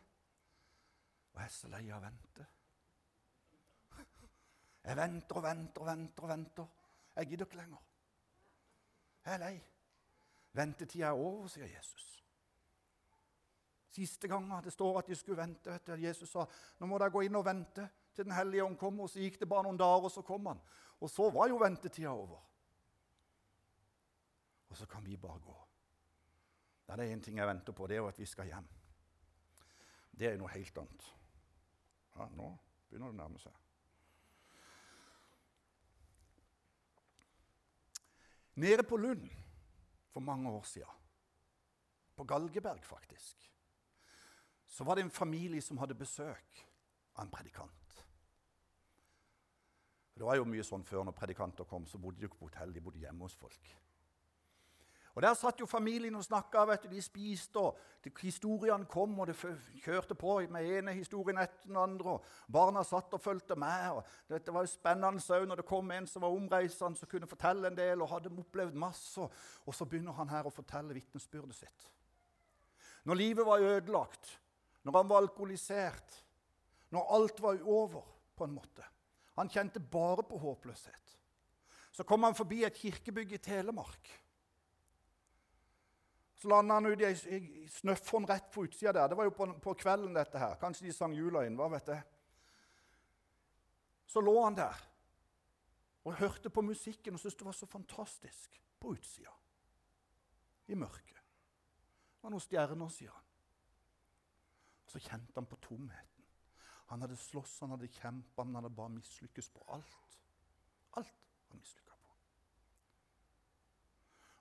Og 1.35 1.41
jeg 1.43 1.51
er 1.51 1.55
så 1.59 1.67
lei 1.67 1.83
av 1.89 1.99
å 1.99 2.05
vente. 2.07 2.49
Jeg 4.85 4.97
venter 4.97 5.39
og 5.39 5.43
venter 5.43 5.81
og 5.81 5.87
venter 5.89 6.23
og 6.23 6.29
venter. 6.29 6.73
Jeg 7.15 7.27
gidder 7.27 7.47
ikke 7.49 7.57
lenger. 7.57 7.87
Jeg 9.25 9.33
er 9.33 9.41
lei. 9.41 9.55
Ventetida 10.55 11.09
er 11.09 11.19
over, 11.19 11.49
sier 11.51 11.67
Jesus. 11.67 12.11
Siste 13.95 14.27
gangen 14.27 14.63
det 14.63 14.73
står 14.73 14.99
at 14.99 15.07
de 15.07 15.15
skulle 15.15 15.39
vente, 15.39 15.71
vet 15.71 15.87
du, 15.87 15.93
Jesus 16.03 16.31
sa 16.31 16.43
nå 16.79 16.87
må 16.87 16.99
dere 16.99 17.13
gå 17.13 17.23
inn 17.23 17.37
og 17.39 17.45
vente 17.47 17.85
til 18.15 18.25
Den 18.27 18.35
hellige 18.35 18.63
ånd 18.63 18.77
kommer. 18.79 19.03
Og 19.03 19.11
så 19.11 19.19
gikk 19.19 19.39
det 19.41 19.49
bare 19.51 19.67
noen 19.67 19.79
dager, 19.79 20.07
og 20.07 20.11
så 20.11 20.23
kom 20.23 20.47
han. 20.47 20.59
Og 21.03 21.11
så 21.11 21.29
var 21.31 21.49
jo 21.51 21.59
ventetida 21.59 22.11
over. 22.11 22.39
Og 24.71 24.77
så 24.79 24.87
kan 24.87 25.03
vi 25.05 25.17
bare 25.17 25.39
gå. 25.39 25.55
Det 26.85 26.99
er 26.99 27.11
én 27.15 27.21
ting 27.23 27.37
jeg 27.39 27.47
venter 27.47 27.73
på, 27.73 27.87
det 27.87 27.95
er 27.95 28.03
jo 28.03 28.07
at 28.07 28.19
vi 28.19 28.25
skal 28.29 28.47
hjem. 28.47 28.67
Det 30.15 30.27
er 30.27 30.37
noe 30.39 30.51
helt 30.53 30.77
annet. 30.77 31.07
Ja, 32.15 32.27
nå 32.31 32.51
begynner 32.87 33.11
det 33.11 33.15
å 33.15 33.19
nærme 33.19 33.41
seg. 33.41 33.55
Nede 38.55 38.85
på 38.87 38.97
Lund 38.97 39.27
for 40.15 40.23
mange 40.23 40.49
år 40.49 40.63
siden, 40.63 41.01
på 42.15 42.23
Galgeberg 42.23 42.83
faktisk, 42.83 43.51
så 44.67 44.83
var 44.87 44.95
det 44.95 45.03
en 45.03 45.11
familie 45.11 45.61
som 45.61 45.77
hadde 45.77 45.97
besøk 45.99 46.61
av 47.15 47.25
en 47.25 47.31
predikant. 47.31 47.97
Det 50.15 50.23
var 50.23 50.39
jo 50.39 50.47
mye 50.47 50.63
sånn 50.63 50.87
Før 50.87 51.03
når 51.03 51.17
predikanter 51.17 51.67
kom, 51.67 51.83
så 51.83 51.99
bodde 51.99 52.21
de 52.21 52.29
ikke 52.29 52.39
på 52.39 52.47
hotell, 52.47 52.71
de 52.71 52.83
bodde 52.83 53.01
hjemme 53.03 53.27
hos 53.27 53.35
folk. 53.35 53.73
Og 55.15 55.21
Der 55.21 55.33
satt 55.33 55.59
jo 55.59 55.65
familien 55.65 56.15
og 56.15 56.23
snakka. 56.23 56.65
De 56.91 57.01
spiste, 57.01 57.59
og 57.59 57.77
historiene 58.19 58.85
kom, 58.85 59.19
og 59.19 59.27
det 59.27 59.35
kjørte 59.83 60.15
på 60.15 60.41
med 60.51 60.67
ene 60.67 60.93
historien 60.93 61.37
etter 61.39 61.69
den 61.69 61.77
andre. 61.77 62.09
og 62.17 62.25
Barna 62.51 62.83
satt 62.83 63.13
og 63.13 63.21
fulgte 63.21 63.55
med. 63.55 63.91
og 63.91 64.03
Det 64.27 64.53
var 64.53 64.61
jo 64.61 64.67
spennende 64.67 65.23
òg 65.23 65.45
når 65.47 65.55
det 65.55 65.65
kom 65.65 65.91
en 65.91 66.07
som 66.07 66.21
var 66.21 66.35
omreisende, 66.35 66.97
som 66.97 67.07
kunne 67.07 67.27
fortelle 67.27 67.67
en 67.67 67.77
del 67.77 68.01
og 68.01 68.09
hadde 68.09 68.33
opplevd 68.39 68.73
masse. 68.73 69.21
Og 69.65 69.75
så 69.75 69.85
begynner 69.85 70.11
han 70.11 70.29
her 70.29 70.43
å 70.43 70.51
fortelle 70.53 70.93
vitnesbyrdet 70.93 71.55
sitt. 71.55 71.91
Når 73.05 73.15
livet 73.15 73.45
var 73.45 73.59
ødelagt, 73.59 74.39
når 74.83 74.97
han 74.97 75.09
var 75.09 75.21
alkoholisert, 75.21 76.23
når 76.91 77.07
alt 77.15 77.41
var 77.41 77.63
over, 77.63 78.03
på 78.35 78.43
en 78.43 78.51
måte. 78.51 78.83
Han 79.37 79.49
kjente 79.49 79.79
bare 79.79 80.23
på 80.23 80.37
håpløshet. 80.37 81.17
Så 81.91 82.03
kom 82.03 82.23
han 82.23 82.35
forbi 82.35 82.65
et 82.67 82.75
kirkebygg 82.75 83.31
i 83.31 83.37
Telemark. 83.37 84.24
Så 86.45 86.49
landa 86.49 86.75
han 86.77 86.85
ut 86.85 87.01
i 87.01 87.05
ei 87.09 87.47
snøffonn 87.73 88.27
rett 88.29 88.51
på 88.53 88.67
utsida 88.67 88.91
der. 88.93 89.07
Det 89.09 89.15
var 89.17 89.25
jo 89.25 89.31
på, 89.33 89.47
på, 89.63 89.73
kvelden, 89.81 90.11
dette 90.13 90.37
her. 90.37 90.51
Kanskje 90.61 90.85
de 90.85 90.91
sang 90.93 91.15
jula 91.17 91.41
inn. 91.41 91.55
hva 91.57 91.71
vet 91.73 91.87
jeg. 91.89 92.03
Så 94.05 94.21
lå 94.21 94.35
han 94.43 94.53
der 94.59 94.83
og 96.05 96.19
hørte 96.19 96.51
på 96.53 96.61
musikken 96.61 97.17
og 97.17 97.23
syntes 97.23 97.39
det 97.39 97.47
var 97.47 97.57
så 97.57 97.65
fantastisk 97.65 98.59
på 98.77 98.93
utsida. 98.93 99.33
I 100.69 100.77
mørket. 100.77 101.17
Det 101.17 102.27
var 102.27 102.35
noen 102.35 102.45
stjerner, 102.45 102.93
sier 102.93 103.09
han. 103.15 103.25
Så 104.85 105.01
kjente 105.01 105.33
han 105.33 105.49
på 105.49 105.57
tomheten. 105.65 106.29
Han 106.93 107.01
hadde 107.01 107.17
slåss, 107.17 107.57
han 107.65 107.73
hadde 107.73 107.89
kjempa, 107.89 108.45
men 108.45 108.59
han 108.59 108.67
hadde 108.67 108.77
bare 108.83 108.93
mislykkes 108.99 109.49
på 109.49 109.65
alt. 109.73 110.19
Alt 110.93 111.25
var 111.49 111.57
mislykka. 111.57 111.84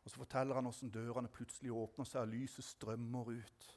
Og 0.05 0.11
Så 0.11 0.17
forteller 0.17 0.55
han 0.55 0.65
hvordan 0.65 0.91
dørene 0.91 1.29
plutselig 1.29 1.73
åpner 1.73 2.05
seg, 2.05 2.21
og 2.21 2.29
lyset 2.29 2.65
strømmer 2.65 3.31
ut. 3.31 3.69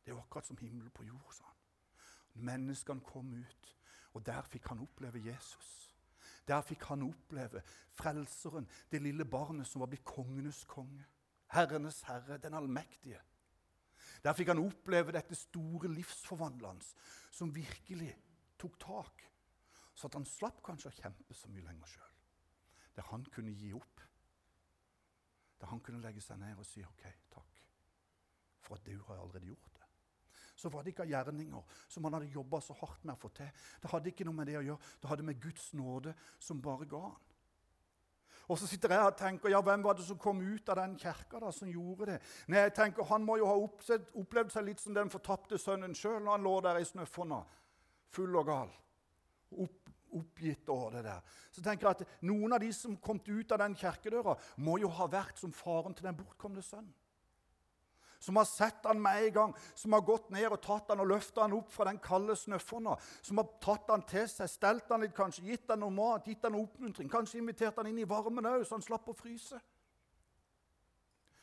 Det 0.00 0.10
er 0.10 0.14
jo 0.14 0.22
akkurat 0.22 0.46
som 0.46 0.58
himmelen 0.58 0.90
på 0.90 1.04
jord, 1.04 1.32
sa 1.34 1.44
han. 1.44 1.56
Menneskene 2.46 3.00
kom 3.04 3.32
ut, 3.34 3.76
og 4.14 4.26
der 4.26 4.42
fikk 4.42 4.68
han 4.70 4.82
oppleve 4.82 5.22
Jesus. 5.24 5.90
Der 6.48 6.62
fikk 6.66 6.84
han 6.88 7.02
oppleve 7.02 7.62
Frelseren, 7.94 8.68
det 8.90 9.02
lille 9.02 9.24
barnet 9.24 9.66
som 9.66 9.82
var 9.82 9.90
blitt 9.90 10.06
kongenes 10.06 10.64
konge. 10.64 11.04
Herrenes 11.50 12.02
herre, 12.06 12.38
den 12.38 12.54
allmektige. 12.54 13.20
Der 14.24 14.34
fikk 14.36 14.52
han 14.52 14.62
oppleve 14.62 15.12
dette 15.12 15.34
store 15.34 15.88
livsforvandlende 15.90 16.86
som 17.30 17.54
virkelig 17.54 18.12
tok 18.58 18.78
tak, 18.80 19.24
så 19.94 20.06
at 20.06 20.14
han 20.14 20.26
slapp 20.28 20.62
kanskje 20.64 20.90
å 20.90 20.98
kjempe 21.02 21.34
så 21.34 21.50
mye 21.50 21.66
lenger 21.66 21.94
sjøl. 21.94 22.14
Der 22.96 23.08
han 23.10 23.26
kunne 23.32 23.54
gi 23.56 23.72
opp. 23.76 24.02
Da 25.60 25.68
han 25.70 25.82
kunne 25.84 26.02
legge 26.02 26.22
seg 26.24 26.40
ned 26.40 26.58
og 26.58 26.66
si 26.66 26.82
OK, 26.84 27.04
takk, 27.34 27.62
for 28.64 28.78
at 28.78 28.86
du 28.86 28.96
har 29.08 29.20
allerede 29.20 29.50
gjort 29.52 29.74
det. 29.76 29.88
Så 30.60 30.68
var 30.68 30.84
det 30.84 30.92
ikke 30.92 31.06
av 31.06 31.12
gjerninger 31.12 31.80
som 31.88 32.04
han 32.04 32.18
hadde 32.18 32.32
jobba 32.34 32.60
så 32.64 32.76
hardt 32.76 33.04
med 33.04 33.14
å 33.14 33.20
få 33.20 33.30
til. 33.36 33.48
Det 33.80 33.90
hadde 33.92 34.10
ikke 34.12 34.26
noe 34.28 34.36
med 34.36 34.50
det 34.50 34.58
å 34.60 34.64
gjøre. 34.64 34.94
Det 35.00 35.10
hadde 35.10 35.26
med 35.28 35.40
Guds 35.40 35.70
nåde 35.76 36.14
som 36.38 36.60
bare 36.64 36.88
ga 36.88 37.00
han. 37.06 37.20
Og 38.50 38.58
så 38.58 38.66
sitter 38.66 38.90
jeg 38.90 39.06
og 39.06 39.16
tenker 39.18 39.52
ja, 39.52 39.60
hvem 39.62 39.84
var 39.84 39.94
det 39.94 40.04
som 40.04 40.18
kom 40.18 40.40
ut 40.42 40.68
av 40.72 40.80
den 40.80 40.96
kirka 40.98 41.38
da, 41.38 41.52
som 41.54 41.70
gjorde 41.70 42.08
det? 42.10 42.16
Nei, 42.50 42.64
jeg 42.64 42.74
tenker 42.74 43.06
Han 43.06 43.22
må 43.22 43.36
jo 43.38 43.46
ha 43.46 43.54
opplevd 43.60 44.50
seg 44.50 44.66
litt 44.66 44.82
som 44.82 44.96
den 44.96 45.12
fortapte 45.12 45.58
sønnen 45.60 45.94
sjøl 45.94 46.18
når 46.18 46.34
han 46.34 46.46
lå 46.48 46.54
der 46.66 46.80
i 46.80 46.88
snøfonna, 46.88 47.38
full 48.10 48.34
og 48.40 48.48
gal. 48.50 48.72
Opp, 49.54 49.79
oppgitt 50.16 50.68
over 50.72 50.96
det 50.96 51.04
der. 51.06 51.20
Så 51.52 51.62
tenker 51.62 51.88
jeg 51.88 52.00
at 52.00 52.24
Noen 52.26 52.56
av 52.56 52.62
de 52.62 52.70
som 52.74 52.96
kom 52.96 53.20
ut 53.26 53.52
av 53.52 53.62
den 53.62 53.76
kirkedøra, 53.78 54.36
må 54.56 54.78
jo 54.82 54.90
ha 54.96 55.06
vært 55.10 55.38
som 55.40 55.52
faren 55.54 55.94
til 55.94 56.08
den 56.08 56.18
bortkomne 56.18 56.62
sønnen. 56.64 56.94
Som 58.20 58.36
har 58.36 58.44
sett 58.44 58.84
han 58.84 59.00
med 59.00 59.16
en 59.16 59.32
gang, 59.32 59.52
som 59.74 59.94
har 59.96 60.02
gått 60.04 60.26
ned 60.30 60.52
og 60.52 60.60
tatt 60.60 60.90
han 60.92 61.00
og 61.00 61.08
løfta 61.08 61.40
han 61.40 61.54
opp 61.56 61.70
fra 61.72 61.86
den 61.88 61.98
kalde 62.04 62.34
snøfonna. 62.36 62.98
Som 63.24 63.40
har 63.40 63.48
tatt 63.64 63.88
han 63.88 64.04
til 64.04 64.26
seg, 64.28 64.50
stelt 64.52 64.92
han 64.92 65.00
litt, 65.00 65.14
kanskje 65.16 65.46
gitt 65.46 65.72
han 65.72 65.80
noe 65.80 65.94
mat, 65.94 66.28
gitt 66.28 66.44
han 66.44 66.58
oppmuntring. 66.60 67.08
Kanskje 67.08 67.40
invitert 67.40 67.80
han 67.80 67.88
inn 67.88 68.02
i 68.02 68.08
varmen 68.08 68.50
òg, 68.50 68.66
så 68.68 68.76
han 68.76 68.84
slapp 68.84 69.08
å 69.08 69.16
fryse. 69.16 69.56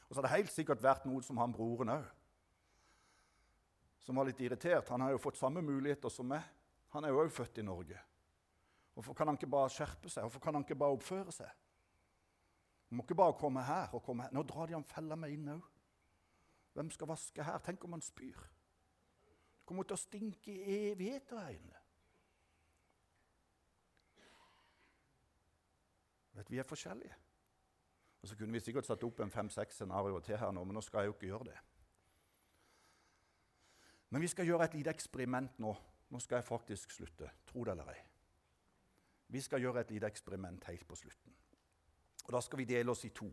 Og 0.05 0.13
så 0.13 0.19
har 0.19 0.27
det 0.27 0.35
helt 0.35 0.53
sikkert 0.53 0.85
vært 0.85 1.09
noen 1.09 1.25
som 1.25 1.41
han 1.41 1.55
broren 1.55 1.95
òg. 1.97 2.05
Som 4.05 4.21
var 4.21 4.29
litt 4.29 4.45
irritert. 4.45 4.93
Han 4.93 5.01
har 5.01 5.15
jo 5.15 5.23
fått 5.25 5.41
samme 5.41 5.65
muligheter 5.65 6.13
som 6.13 6.29
meg. 6.29 6.45
Han 6.93 7.03
er 7.03 7.11
jo 7.11 7.25
òg 7.25 7.33
født 7.33 7.57
i 7.57 7.65
Norge. 7.65 7.97
Hvorfor 8.97 9.13
kan 9.13 9.27
han 9.27 9.35
ikke 9.37 9.47
bare 9.53 9.69
skjerpe 9.69 10.09
seg? 10.09 10.23
Hvorfor 10.25 10.41
kan 10.41 10.55
han 10.57 10.63
ikke 10.65 10.75
bare 10.75 10.95
oppføre 10.95 11.31
seg? 11.31 11.49
Han 12.89 12.97
må 12.97 13.03
ikke 13.03 13.17
bare 13.19 13.35
komme 13.37 13.61
her 13.61 13.91
og 13.93 14.01
komme 14.01 14.25
her. 14.25 14.31
Nå 14.33 14.41
drar 14.49 14.65
de 14.65 14.73
han 14.73 14.87
fella 14.89 15.13
meg 15.19 15.35
inn 15.35 15.51
òg. 15.53 15.67
Hvem 16.73 16.89
skal 16.95 17.11
vaske 17.11 17.45
her? 17.45 17.59
Tenk 17.61 17.85
om 17.85 17.93
han 17.93 18.01
spyr. 18.01 18.41
Det 19.27 19.69
kommer 19.69 19.85
til 19.85 19.99
å 19.99 20.01
stinke 20.01 20.49
i 20.49 20.65
evigheter 20.87 21.43
her 21.43 21.53
inne. 21.59 21.83
Vet, 26.39 26.49
vi 26.49 26.57
er 26.57 26.69
forskjellige. 26.73 27.21
Og 28.21 28.33
Så 28.33 28.35
kunne 28.41 28.57
vi 28.57 28.65
sikkert 28.65 28.89
satt 28.89 29.05
opp 29.05 29.21
en 29.21 29.37
fem-seks 29.37 29.77
scenarioer 29.77 30.25
til 30.25 30.41
her 30.41 30.57
nå, 30.57 30.65
men 30.65 30.73
nå 30.73 30.81
skal 30.81 31.05
jeg 31.05 31.13
jo 31.13 31.19
ikke 31.19 31.33
gjøre 31.35 31.51
det. 31.51 31.61
Men 34.09 34.25
vi 34.25 34.33
skal 34.33 34.49
gjøre 34.49 34.71
et 34.71 34.81
lite 34.81 34.97
eksperiment 34.97 35.61
nå. 35.61 35.77
Nå 36.09 36.19
skal 36.25 36.41
jeg 36.41 36.49
faktisk 36.49 36.97
slutte. 36.97 37.29
Tro 37.45 37.61
det 37.61 37.77
eller 37.77 37.93
ei. 37.93 38.06
Vi 39.27 39.41
skal 39.41 39.61
gjøre 39.61 39.83
et 39.83 39.91
lite 39.91 40.07
eksperiment 40.07 40.63
helt 40.69 40.87
på 40.87 40.95
slutten. 40.95 41.33
Og 42.25 42.33
Da 42.33 42.41
skal 42.41 42.59
vi 42.59 42.65
dele 42.65 42.91
oss 42.91 43.05
i 43.05 43.09
to. 43.09 43.27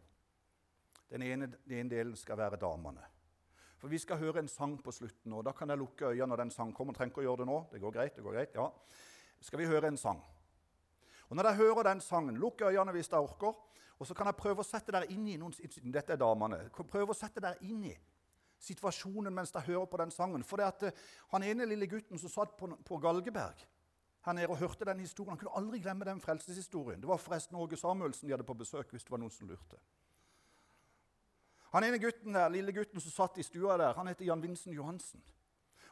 Den 1.11 1.23
ene, 1.23 1.47
den 1.47 1.79
ene 1.79 1.91
delen 1.91 2.17
skal 2.17 2.39
være 2.39 2.57
damene. 2.57 3.05
For 3.79 3.89
vi 3.89 3.99
skal 3.99 4.17
høre 4.17 4.39
en 4.39 4.49
sang 4.49 4.83
på 4.83 4.93
slutten. 4.93 5.33
og 5.33 5.45
Da 5.45 5.53
kan 5.53 5.69
jeg 5.69 5.79
lukke 5.79 6.07
øynene 6.07 6.27
når 6.27 6.37
den 6.37 6.51
sang 6.51 6.75
kommer. 6.75 6.95
Trenger 6.95 7.13
ikke 7.13 7.21
å 7.21 7.29
gjøre 7.29 7.37
det 7.37 7.47
nå. 7.47 7.59
Det 7.73 7.81
går 7.81 7.93
greit. 7.93 8.17
det 8.17 8.25
går 8.25 8.33
greit, 8.33 8.55
ja. 8.55 8.69
Skal 9.41 9.59
vi 9.59 9.67
høre 9.67 9.87
en 9.87 9.97
sang. 9.97 10.23
Og 11.29 11.37
Når 11.37 11.43
dere 11.43 11.55
hører 11.55 11.83
den 11.83 12.01
sangen, 12.01 12.37
lukk 12.37 12.61
øynene 12.61 12.93
hvis 12.93 13.09
dere 13.09 13.21
orker. 13.21 13.55
Og 13.99 14.07
så 14.07 14.15
kan 14.15 14.27
jeg 14.27 14.37
prøve 14.37 14.61
å 14.61 14.67
sette 14.67 14.93
dere 14.93 15.07
inn 15.13 15.27
i 15.29 15.37
noen, 15.37 15.53
Dette 15.93 16.13
er 16.13 16.17
damene. 16.17 16.71
Prøve 16.71 17.11
å 17.11 17.15
sette 17.15 17.41
dere 17.41 17.61
inn 17.61 17.85
i 17.85 17.97
situasjonen 18.65 19.35
mens 19.35 19.53
dere 19.53 19.67
hører 19.67 19.87
på 19.87 20.01
den 20.01 20.11
sangen. 20.11 20.45
For 20.45 20.57
det 20.57 20.67
at 20.67 20.83
eh, 20.83 21.05
han 21.33 21.43
ene 21.43 21.67
lille 21.69 21.87
gutten 21.87 22.19
som 22.19 22.33
satt 22.33 22.57
på, 22.57 22.71
på 22.85 22.99
Galgeberg 22.99 23.67
her 24.25 24.33
nede 24.33 24.49
og 24.49 24.59
hørte 24.59 24.87
den 24.89 25.01
historien, 25.01 25.35
han 25.35 25.39
kunne 25.39 25.57
aldri 25.57 25.81
glemme 25.85 26.07
den 26.09 26.21
frelseshistorien. 26.21 27.01
Det 27.01 27.09
var 27.09 27.21
forresten 27.21 27.57
Åge 27.61 27.77
Samuelsen 27.77 28.29
de 28.29 28.33
hadde 28.33 28.47
på 28.49 28.57
besøk, 28.57 28.91
hvis 28.91 29.05
det 29.05 29.13
var 29.13 29.21
noen 29.21 29.33
som 29.35 29.49
lurte. 29.49 29.81
Han 31.75 31.85
ene 31.85 31.99
gutten 31.99 32.37
der, 32.37 32.53
lille 32.55 32.73
gutten 32.73 33.03
som 33.03 33.13
satt 33.13 33.39
i 33.39 33.45
stua 33.45 33.77
der, 33.77 33.97
han 33.99 34.09
heter 34.09 34.29
Jan 34.29 34.43
Vincent 34.43 34.77
Johansen. 34.77 35.23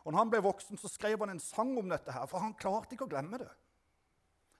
Og 0.04 0.12
når 0.12 0.18
han 0.18 0.30
ble 0.30 0.40
voksen, 0.42 0.78
så 0.78 0.88
skrev 0.88 1.18
han 1.22 1.34
en 1.34 1.42
sang 1.42 1.74
om 1.78 1.90
dette, 1.90 2.12
her, 2.14 2.26
for 2.30 2.42
han 2.42 2.54
klarte 2.58 2.96
ikke 2.96 3.06
å 3.06 3.12
glemme 3.12 3.38
det. 3.42 3.50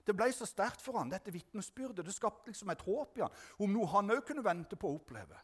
Det 0.03 0.15
ble 0.15 0.27
så 0.35 0.45
sterkt 0.47 0.83
for 0.83 0.99
han, 0.99 1.11
dette 1.11 1.31
vitnesbyrdet. 1.31 2.03
Det 2.05 2.13
skapte 2.15 2.51
liksom 2.51 2.71
et 2.71 2.83
håp 2.83 3.17
i 3.17 3.23
han, 3.23 3.41
om 3.63 3.71
noe 3.71 3.87
han 3.95 4.11
òg 4.11 4.25
kunne 4.27 4.43
vente 4.43 4.77
på 4.79 4.91
å 4.91 4.97
oppleve. 4.99 5.39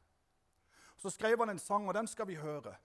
Så 1.00 1.12
skrev 1.16 1.40
han 1.40 1.54
en 1.54 1.62
sang, 1.64 1.88
og 1.88 1.96
den 1.96 2.08
skal 2.12 2.28
vi 2.28 2.36
høre. 2.40 2.76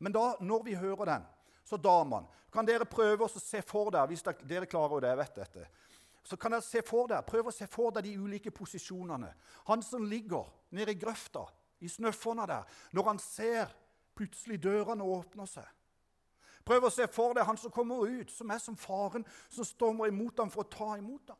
Men 0.00 0.14
da, 0.16 0.30
når 0.40 0.64
vi 0.64 0.76
hører 0.80 1.10
den, 1.12 1.26
så 1.68 1.76
damene 1.76 2.26
Kan 2.52 2.64
dere 2.64 2.88
prøve 2.88 3.26
å 3.26 3.28
se 3.28 3.60
for 3.62 3.92
dere 3.92 4.08
hvis 4.08 4.24
dere 4.24 4.66
klarer 4.66 5.02
det, 5.04 5.10
jeg 5.12 5.18
vet 5.20 5.34
dette. 5.36 5.66
Så 6.24 6.36
kan 6.40 6.54
dere 6.54 6.64
se 6.64 6.80
for 6.86 7.08
dere, 7.10 7.26
prøve 7.26 7.52
å 7.52 7.54
se 7.54 7.66
for 7.68 7.92
dere 7.92 8.06
de 8.06 8.14
ulike 8.16 8.50
posisjonene. 8.56 9.28
Han 9.68 9.84
som 9.84 10.06
ligger 10.08 10.48
nede 10.72 10.94
i 10.94 10.98
grøfta, 10.98 11.44
i 11.84 11.88
snøfonna 11.92 12.46
der, 12.48 12.64
når 12.96 13.10
han 13.10 13.20
ser 13.20 13.74
plutselig 14.16 14.62
dørene 14.64 15.04
åpner 15.04 15.46
seg. 15.46 15.68
Prøv 16.64 16.88
å 16.88 16.92
se 16.92 17.06
for 17.12 17.36
deg 17.36 17.46
han 17.48 17.60
som 17.60 17.72
kommer 17.72 18.08
ut, 18.08 18.32
som 18.32 18.50
er 18.50 18.64
som 18.64 18.76
faren 18.76 19.28
som 19.48 19.64
stormer 19.64 20.08
imot 20.08 20.40
ham 20.40 20.50
for 20.52 20.64
å 20.64 20.72
ta 20.72 20.96
imot 20.98 21.32
ham. 21.32 21.38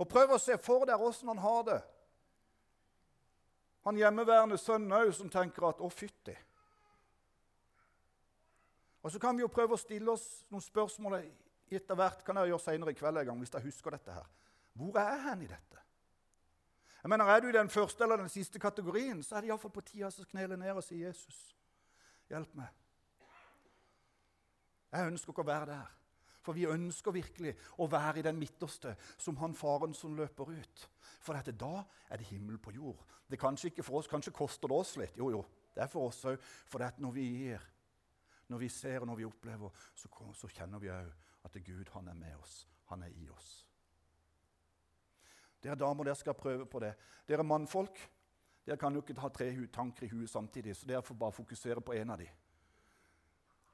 Og 0.00 0.08
prøv 0.08 0.32
å 0.34 0.40
se 0.42 0.56
for 0.60 0.88
deg 0.88 1.00
åssen 1.00 1.28
han 1.28 1.44
har 1.44 1.62
det. 1.68 1.78
Han 3.84 4.00
hjemmeværende 4.00 4.58
sønnen 4.60 4.96
òg, 4.96 5.12
som 5.14 5.28
tenker 5.28 5.68
at 5.68 5.80
'å, 5.80 5.88
fytti'. 5.88 6.47
Og 9.08 9.12
Så 9.12 9.18
kan 9.18 9.36
vi 9.36 9.40
jo 9.40 9.48
prøve 9.48 9.72
å 9.72 9.80
stille 9.80 10.12
oss 10.12 10.42
noen 10.52 10.60
spørsmål 10.60 11.14
etter 11.72 11.96
hvert. 11.96 12.24
kan 12.24 12.36
jeg 12.36 12.50
gjøre 12.50 12.60
senere 12.60 12.92
i 12.92 12.94
kveld 12.94 13.16
en 13.16 13.26
gang, 13.26 13.38
hvis 13.38 13.54
jeg 13.54 13.64
husker 13.64 13.90
dette 13.90 14.12
her. 14.12 14.26
Hvor 14.76 14.98
er 15.00 15.14
jeg 15.14 15.22
hen 15.22 15.42
i 15.42 15.46
dette? 15.46 15.78
Jeg 17.02 17.08
mener, 17.08 17.24
Er 17.24 17.40
du 17.40 17.48
i 17.48 17.52
den 17.52 17.70
første 17.70 18.04
eller 18.04 18.16
den 18.16 18.28
siste 18.28 18.58
kategorien, 18.58 19.22
så 19.22 19.36
er 19.36 19.40
det 19.40 19.48
iallfall 19.48 19.70
på 19.70 19.80
tida 19.80 20.06
å 20.08 20.24
knele 20.30 20.56
ned 20.56 20.76
og 20.76 20.84
si 20.84 21.00
'Jesus, 21.00 21.56
hjelp 22.28 22.54
meg'. 22.54 22.74
Jeg 24.92 25.06
ønsker 25.06 25.32
ikke 25.32 25.42
å 25.42 25.52
være 25.54 25.66
der. 25.66 25.86
For 26.42 26.52
vi 26.52 26.66
ønsker 26.66 27.10
virkelig 27.10 27.56
å 27.78 27.86
være 27.86 28.18
i 28.18 28.22
den 28.22 28.36
midterste, 28.36 28.96
som 29.16 29.36
han 29.36 29.54
faren 29.54 29.94
som 29.94 30.14
løper 30.14 30.50
ut. 30.50 30.90
For 31.20 31.32
dette, 31.32 31.52
da 31.52 31.82
er 32.10 32.16
det 32.16 32.26
himmel 32.26 32.58
på 32.58 32.70
jord. 32.70 33.04
Det 33.30 33.38
kanskje 33.38 33.66
ikke 33.70 33.82
for 33.82 33.98
oss, 33.98 34.06
kanskje 34.06 34.32
koster 34.32 34.68
det 34.68 34.76
oss 34.76 34.96
litt. 34.96 35.16
Jo, 35.16 35.30
jo, 35.30 35.46
det 35.74 35.82
er 35.82 35.86
for 35.86 36.08
oss 36.08 36.24
òg. 36.24 36.38
For 36.66 36.78
når 36.98 37.10
vi 37.10 37.22
gir, 37.22 37.60
når 38.48 38.62
vi 38.64 38.68
ser 38.72 39.00
og 39.00 39.08
når 39.10 39.20
vi 39.20 39.28
opplever, 39.28 39.86
så, 39.94 40.08
så 40.34 40.50
kjenner 40.52 40.80
vi 40.82 40.92
òg 40.92 41.10
at 41.44 41.58
Gud 41.64 41.90
han 41.94 42.08
er 42.08 42.18
med 42.18 42.36
oss. 42.42 42.60
Han 42.88 43.02
er 43.04 43.12
i 43.14 43.28
oss. 43.30 43.48
Dere 45.62 45.76
damer, 45.76 46.06
dere 46.06 46.16
skal 46.16 46.36
prøve 46.38 46.66
på 46.66 46.80
det. 46.80 46.94
Dere 47.28 47.44
mannfolk 47.44 47.98
dere 48.68 48.76
kan 48.76 48.92
jo 48.92 49.00
ikke 49.00 49.14
ha 49.22 49.28
tre 49.32 49.46
tanker 49.72 50.04
i 50.04 50.10
huet 50.12 50.28
samtidig, 50.28 50.76
så 50.76 50.86
dere 50.86 51.00
får 51.02 51.14
bare 51.16 51.32
fokusere 51.32 51.80
på 51.80 51.94
én 51.96 52.10
av 52.12 52.18
dem. 52.20 52.28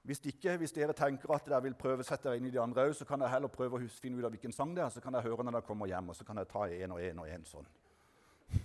Hvis 0.06 0.20
ikke, 0.30 0.56
hvis 0.60 0.72
dere 0.76 0.92
tenker 0.94 1.32
at 1.34 1.46
dere 1.48 1.62
vil 1.64 1.74
prøve 1.74 2.04
å 2.04 2.06
sette 2.06 2.28
dere 2.28 2.38
inn 2.38 2.46
i 2.46 2.52
de 2.54 2.60
andre 2.62 2.84
òg, 2.86 2.94
så 2.94 3.04
kan 3.08 3.18
dere 3.18 3.32
heller 3.32 3.50
prøve 3.50 3.80
å 3.80 3.88
finne 3.90 4.20
ut 4.20 4.28
av 4.28 4.30
hvilken 4.30 4.54
sang 4.54 4.74
det 4.76 4.84
er, 4.84 4.92
så 4.94 5.00
kan 5.02 5.16
dere 5.16 5.26
høre 5.26 5.42
når 5.42 5.56
dere 5.56 5.66
kommer 5.66 5.90
hjem, 5.90 6.12
og 6.12 6.16
så 6.18 6.26
kan 6.28 6.38
dere 6.38 6.50
ta 6.52 6.68
én 6.68 6.94
og 6.94 7.00
én 7.02 7.18
og 7.18 7.26
én 7.26 7.46
sånn. 7.48 7.66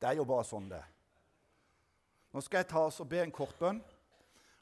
Det 0.00 0.08
er 0.08 0.16
jo 0.16 0.24
bare 0.28 0.48
sånn 0.48 0.68
det 0.72 0.80
er. 0.80 0.93
Nå 2.34 2.42
skal 2.42 2.64
jeg 2.64 2.72
ta 2.72 2.80
oss 2.82 2.98
og 2.98 3.06
be 3.08 3.20
en 3.22 3.32
kort 3.32 3.54
bønn, 3.60 3.78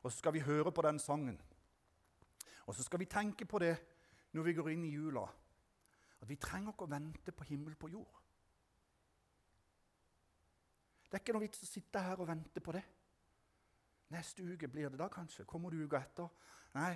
og 0.03 0.11
så 0.11 0.19
skal 0.19 0.35
vi 0.37 0.45
høre 0.45 0.73
på 0.73 0.83
den 0.85 0.99
sangen. 1.01 1.39
Og 2.67 2.75
så 2.77 2.85
skal 2.85 3.01
vi 3.01 3.09
tenke 3.09 3.47
på 3.49 3.59
det 3.63 3.73
når 4.37 4.45
vi 4.45 4.55
går 4.59 4.69
inn 4.75 4.85
i 4.85 4.93
jula, 4.93 5.23
at 6.21 6.29
vi 6.29 6.37
trenger 6.37 6.75
ikke 6.75 6.85
å 6.85 6.93
vente 6.93 7.33
på 7.33 7.47
himmel 7.49 7.79
på 7.81 7.89
jord. 7.95 8.21
Det 11.09 11.17
er 11.17 11.25
ikke 11.25 11.35
noe 11.37 11.45
vits 11.47 11.65
å 11.65 11.69
sitte 11.69 12.01
her 12.05 12.21
og 12.21 12.29
vente 12.29 12.61
på 12.65 12.77
det. 12.77 12.85
Neste 14.13 14.45
uke 14.45 14.69
blir 14.69 14.93
det 14.93 15.01
da, 15.01 15.09
kanskje. 15.13 15.49
Kommer 15.49 15.73
du 15.73 15.81
uka 15.81 16.01
etter? 16.01 16.29
Nei, 16.77 16.93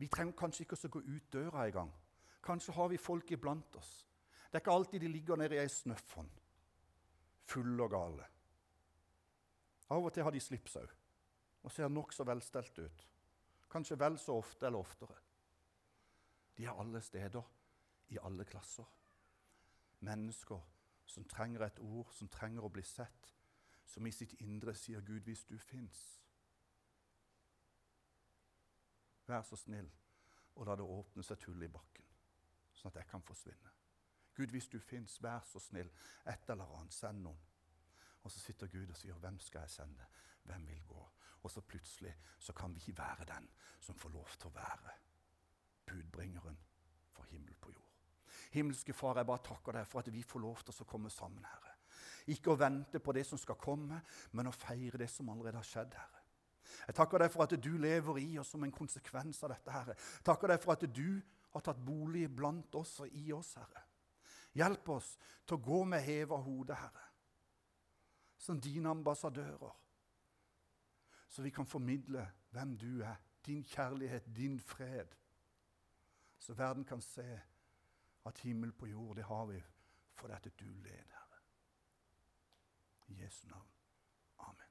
vi 0.00 0.08
trenger 0.08 0.36
kanskje 0.36 0.64
ikke 0.64 0.80
å 0.88 0.92
gå 0.96 1.04
ut 1.04 1.30
døra 1.32 1.68
engang. 1.68 1.92
Kanskje 2.44 2.74
har 2.76 2.88
vi 2.92 3.00
folk 3.00 3.30
iblant 3.32 3.76
oss. 3.76 3.92
Det 4.48 4.56
er 4.56 4.64
ikke 4.64 4.76
alltid 4.76 5.04
de 5.04 5.12
ligger 5.12 5.36
nede 5.36 5.56
i 5.56 5.60
ei 5.60 5.68
snøffonn, 5.68 6.28
fulle 7.44 7.84
og 7.84 7.92
gale. 7.92 8.33
Av 9.90 10.04
og 10.04 10.12
til 10.14 10.24
har 10.24 10.32
de 10.32 10.40
slips 10.40 10.76
òg 10.80 10.92
og 11.64 11.72
ser 11.72 11.88
nokså 11.88 12.24
velstelt 12.28 12.78
ut. 12.78 13.04
Kanskje 13.72 13.98
vel 13.98 14.18
så 14.20 14.36
ofte 14.36 14.66
eller 14.66 14.84
oftere. 14.84 15.16
De 16.56 16.66
er 16.66 16.80
alle 16.80 17.00
steder, 17.02 17.42
i 18.08 18.18
alle 18.22 18.44
klasser. 18.44 18.84
Mennesker 20.00 20.60
som 21.06 21.24
trenger 21.24 21.64
et 21.64 21.80
ord, 21.80 22.12
som 22.12 22.28
trenger 22.28 22.64
å 22.64 22.72
bli 22.72 22.82
sett, 22.84 23.32
som 23.84 24.06
i 24.06 24.12
sitt 24.12 24.34
indre 24.40 24.74
sier 24.74 25.00
'Gud, 25.00 25.22
hvis 25.24 25.44
du 25.44 25.56
fins'. 25.58 26.20
Vær 29.26 29.42
så 29.42 29.56
snill 29.56 29.90
og 30.54 30.66
la 30.66 30.76
det 30.76 30.84
åpne 30.84 31.22
seg 31.22 31.38
et 31.38 31.44
hull 31.44 31.62
i 31.62 31.68
bakken, 31.68 32.06
sånn 32.74 32.92
at 32.92 32.96
jeg 33.00 33.08
kan 33.10 33.22
forsvinne. 33.22 33.72
Gud, 34.34 34.50
hvis 34.50 34.68
du 34.68 34.78
fins, 34.80 35.22
vær 35.22 35.40
så 35.46 35.58
snill, 35.58 35.90
et 36.26 36.50
eller 36.50 36.64
annet, 36.76 36.92
send 36.92 37.22
noen. 37.22 37.53
Og 38.24 38.32
så 38.32 38.40
sitter 38.40 38.66
Gud 38.66 38.90
og 38.90 38.96
sier, 38.96 39.14
'Hvem 39.14 39.40
skal 39.40 39.60
jeg 39.60 39.70
sende? 39.70 40.04
Hvem 40.44 40.68
vil 40.68 40.84
gå?' 40.88 41.08
Og 41.42 41.50
så 41.50 41.60
plutselig 41.60 42.16
så 42.38 42.52
kan 42.52 42.74
vi 42.74 42.94
være 42.96 43.24
den 43.24 43.48
som 43.80 43.94
får 43.94 44.08
lov 44.08 44.28
til 44.38 44.46
å 44.46 44.54
være 44.54 44.92
budbringeren 45.86 46.58
for 47.12 47.22
himmel 47.24 47.54
på 47.60 47.70
jord. 47.70 47.92
Himmelske 48.50 48.92
Far, 48.92 49.16
jeg 49.16 49.26
bare 49.26 49.44
takker 49.44 49.72
deg 49.72 49.86
for 49.86 49.98
at 49.98 50.12
vi 50.12 50.22
får 50.22 50.40
lov 50.40 50.62
til 50.64 50.74
å 50.80 50.84
komme 50.84 51.10
sammen, 51.10 51.44
Herre. 51.44 51.74
Ikke 52.26 52.50
å 52.50 52.56
vente 52.56 52.98
på 52.98 53.12
det 53.12 53.26
som 53.26 53.38
skal 53.38 53.54
komme, 53.54 54.00
men 54.32 54.46
å 54.46 54.52
feire 54.52 54.98
det 54.98 55.10
som 55.10 55.28
allerede 55.28 55.56
har 55.56 55.68
skjedd, 55.68 55.94
Herre. 55.94 56.22
Jeg 56.86 56.94
takker 56.94 57.18
deg 57.18 57.30
for 57.30 57.42
at 57.42 57.56
du 57.60 57.78
lever 57.78 58.18
i 58.18 58.38
oss 58.38 58.48
som 58.48 58.64
en 58.64 58.72
konsekvens 58.72 59.42
av 59.42 59.50
dette, 59.50 59.70
Herre. 59.70 59.94
Jeg 59.94 60.24
takker 60.24 60.48
deg 60.48 60.62
for 60.62 60.72
at 60.72 60.94
du 60.94 61.20
har 61.52 61.60
tatt 61.60 61.84
bolig 61.84 62.36
blant 62.36 62.74
oss 62.74 63.00
og 63.00 63.08
i 63.12 63.32
oss, 63.32 63.54
Herre. 63.54 63.84
Hjelp 64.54 64.88
oss 64.88 65.18
til 65.46 65.58
å 65.58 65.60
gå 65.60 65.84
med 65.84 66.02
heva 66.02 66.36
hode, 66.36 66.74
Herre 66.74 67.13
som 68.44 68.60
dine 68.60 68.88
ambassadører. 68.88 69.80
Så 71.28 71.42
vi 71.42 71.50
kan 71.50 71.66
formidle 71.66 72.32
hvem 72.50 72.78
du 72.78 73.00
er, 73.00 73.14
din 73.46 73.64
kjærlighet, 73.64 74.36
din 74.36 74.60
fred. 74.60 75.06
Så 76.38 76.54
verden 76.54 76.84
kan 76.84 77.00
se 77.00 77.40
at 78.26 78.38
himmel 78.38 78.72
på 78.72 78.86
jord, 78.86 79.16
det 79.16 79.24
har 79.24 79.44
vi 79.46 79.62
fordi 80.14 80.34
at 80.34 80.60
du 80.60 80.64
leder. 80.64 81.40
I 83.06 83.22
Jesu 83.22 83.48
navn. 83.48 83.68
Amen. 84.38 84.70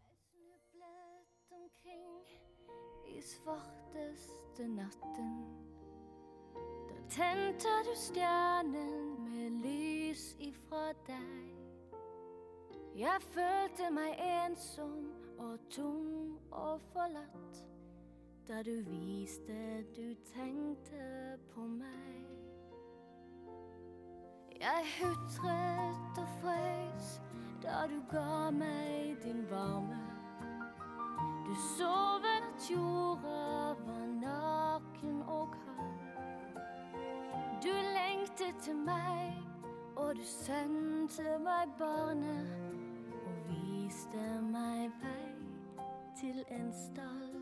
Jeg 0.00 0.16
snublet 0.16 1.26
omkring 1.50 2.26
i 3.06 3.22
svarteste 3.22 4.68
natten. 4.68 5.67
Tente 7.08 7.68
du 7.84 7.94
stjernen 7.96 9.24
med 9.24 9.50
lys 9.64 10.36
ifra 10.38 10.92
deg. 11.06 11.54
Jeg 12.96 13.22
følte 13.32 13.88
meg 13.94 14.18
ensom 14.20 15.06
og 15.38 15.56
tom 15.72 16.36
og 16.50 16.82
forlatt 16.92 17.62
da 18.48 18.60
du 18.66 18.74
viste 18.90 19.56
du 19.96 20.12
tenkte 20.34 21.38
på 21.54 21.64
meg. 21.78 22.28
Jeg 24.60 24.84
hutret 24.98 26.20
og 26.20 26.28
frøys 26.42 27.10
da 27.64 27.86
du 27.88 28.02
ga 28.12 28.50
meg 28.52 29.16
din 29.24 29.46
varme. 29.50 30.02
Du 31.48 31.54
så 31.78 31.96
vel 32.20 32.44
at 32.52 32.70
jorda 32.70 33.74
var 33.86 34.17
lengtet 38.48 38.62
til 38.62 38.76
meg, 38.76 39.44
og 39.96 40.16
du 40.16 40.22
sendte 40.24 41.22
meg 41.44 41.68
barnet 41.78 42.48
og 43.26 43.48
viste 43.48 44.40
meg 44.42 44.90
vei 45.02 45.34
til 46.20 46.44
en 46.50 46.72
stall. 46.72 47.34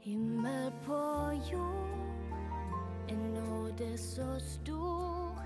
Himmel 0.00 0.72
på 0.84 1.00
jord, 1.52 1.98
en 3.08 3.18
nåde 3.18 3.98
så 3.98 4.38
stor. 4.38 5.42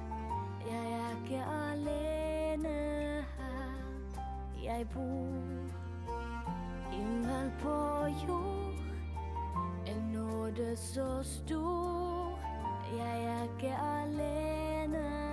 Jeg 0.66 0.92
er 0.92 1.24
ikke 1.24 1.44
alene 1.44 2.76
her. 3.38 3.78
Jeg 4.64 4.88
bor 4.88 5.32
himmel 6.90 7.52
på 7.62 7.76
jord. 8.28 8.65
Nåde 10.56 10.76
så 10.76 11.22
stor. 11.22 12.38
Jeg 12.98 13.24
er 13.24 13.42
ikke 13.42 13.76
alene 13.76 15.25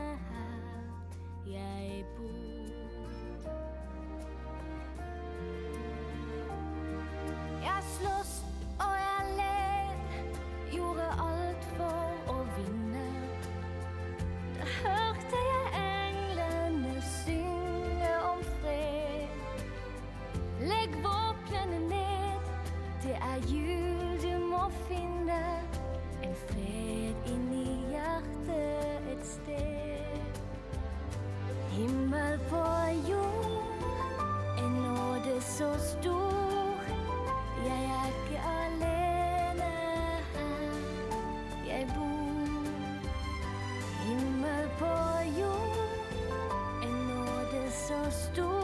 nåde 48.38 48.63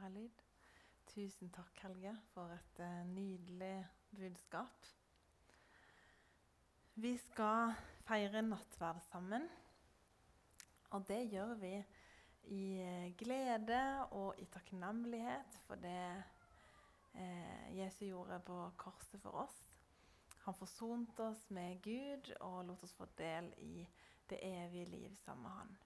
Har 0.00 0.08
lyd? 0.08 0.42
Tusen 1.12 1.50
takk, 1.52 1.76
Helge, 1.82 2.14
for 2.32 2.48
et 2.54 2.78
uh, 2.80 3.02
nydelig 3.10 3.82
budskap. 4.16 4.86
Vi 6.96 7.10
skal 7.20 7.74
feire 8.08 8.40
nattverd 8.46 9.02
sammen. 9.10 9.44
Og 10.96 11.04
det 11.08 11.18
gjør 11.34 11.52
vi 11.60 11.74
i 12.48 12.62
eh, 12.80 13.10
glede 13.20 13.82
og 14.16 14.40
i 14.40 14.46
takknemlighet 14.48 15.58
for 15.66 15.76
det 15.84 16.22
eh, 17.12 17.68
Jesus 17.76 18.06
gjorde 18.08 18.40
på 18.46 18.56
korset 18.80 19.20
for 19.20 19.42
oss. 19.44 19.58
Han 20.46 20.56
forsonte 20.56 21.28
oss 21.28 21.44
med 21.52 21.82
Gud 21.84 22.32
og 22.40 22.64
lot 22.70 22.88
oss 22.88 22.96
få 22.96 23.04
del 23.20 23.52
i 23.58 23.84
det 24.32 24.40
evige 24.48 24.88
liv 24.96 25.16
sammen 25.26 25.44
med 25.44 25.58
han. 25.58 25.76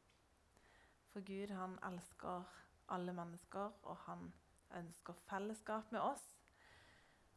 For 1.10 1.26
Gud, 1.26 1.50
han 1.50 1.74
elsker 1.90 2.46
alle 2.88 3.12
mennesker, 3.16 3.72
og 3.82 3.96
han 4.06 4.32
ønsker 4.78 5.16
fellesskap 5.28 5.92
med 5.92 6.00
oss. 6.00 6.24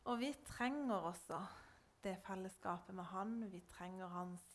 Og 0.07 0.19
vi 0.19 0.31
trenger 0.47 0.95
også 1.09 1.39
det 2.03 2.17
fellesskapet 2.25 2.95
med 2.95 3.03
han. 3.11 3.51
Vi 3.51 3.59
trenger 3.69 4.07
hans 4.07 4.45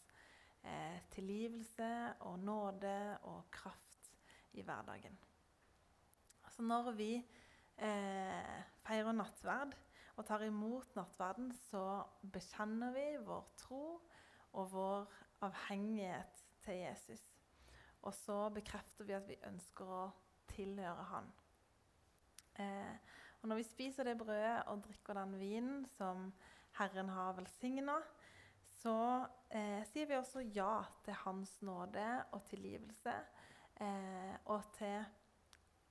eh, 0.65 1.01
tilgivelse 1.13 2.15
og 2.21 2.39
nåde 2.39 3.19
og 3.23 3.51
kraft 3.51 4.13
i 4.53 4.63
hverdagen. 4.63 5.19
Så 6.53 6.63
når 6.63 6.91
vi 6.97 7.13
eh, 7.17 8.63
feirer 8.85 9.13
nattverd 9.13 9.77
og 10.17 10.27
tar 10.29 10.45
imot 10.45 10.97
nattverden, 10.97 11.53
så 11.71 12.03
bekjenner 12.33 12.93
vi 12.93 13.07
vår 13.25 13.47
tro 13.57 13.85
og 14.53 14.73
vår 14.73 15.15
avhengighet 15.43 16.45
til 16.65 16.83
Jesus. 16.83 17.23
Og 18.03 18.15
så 18.15 18.49
bekrefter 18.51 19.05
vi 19.09 19.17
at 19.17 19.29
vi 19.29 19.41
ønsker 19.49 19.89
å 19.89 20.03
tilhøre 20.53 21.07
han. 21.11 21.33
Eh, 22.61 22.95
og 23.43 23.49
når 23.49 23.59
vi 23.59 23.67
spiser 23.67 24.07
det 24.07 24.19
brødet 24.19 24.63
og 24.71 24.85
drikker 24.85 25.19
den 25.19 25.39
vinen 25.41 25.87
som 25.97 26.29
Herren 26.79 27.09
har 27.09 27.35
velsigna, 27.37 27.97
så 28.83 28.97
eh, 29.51 29.83
sier 29.91 30.07
vi 30.07 30.17
også 30.17 30.45
ja 30.55 30.83
til 31.05 31.19
Hans 31.25 31.57
nåde 31.67 32.07
og 32.33 32.45
tilgivelse, 32.51 33.15
eh, 33.83 34.35
og 34.47 34.63
til 34.79 35.03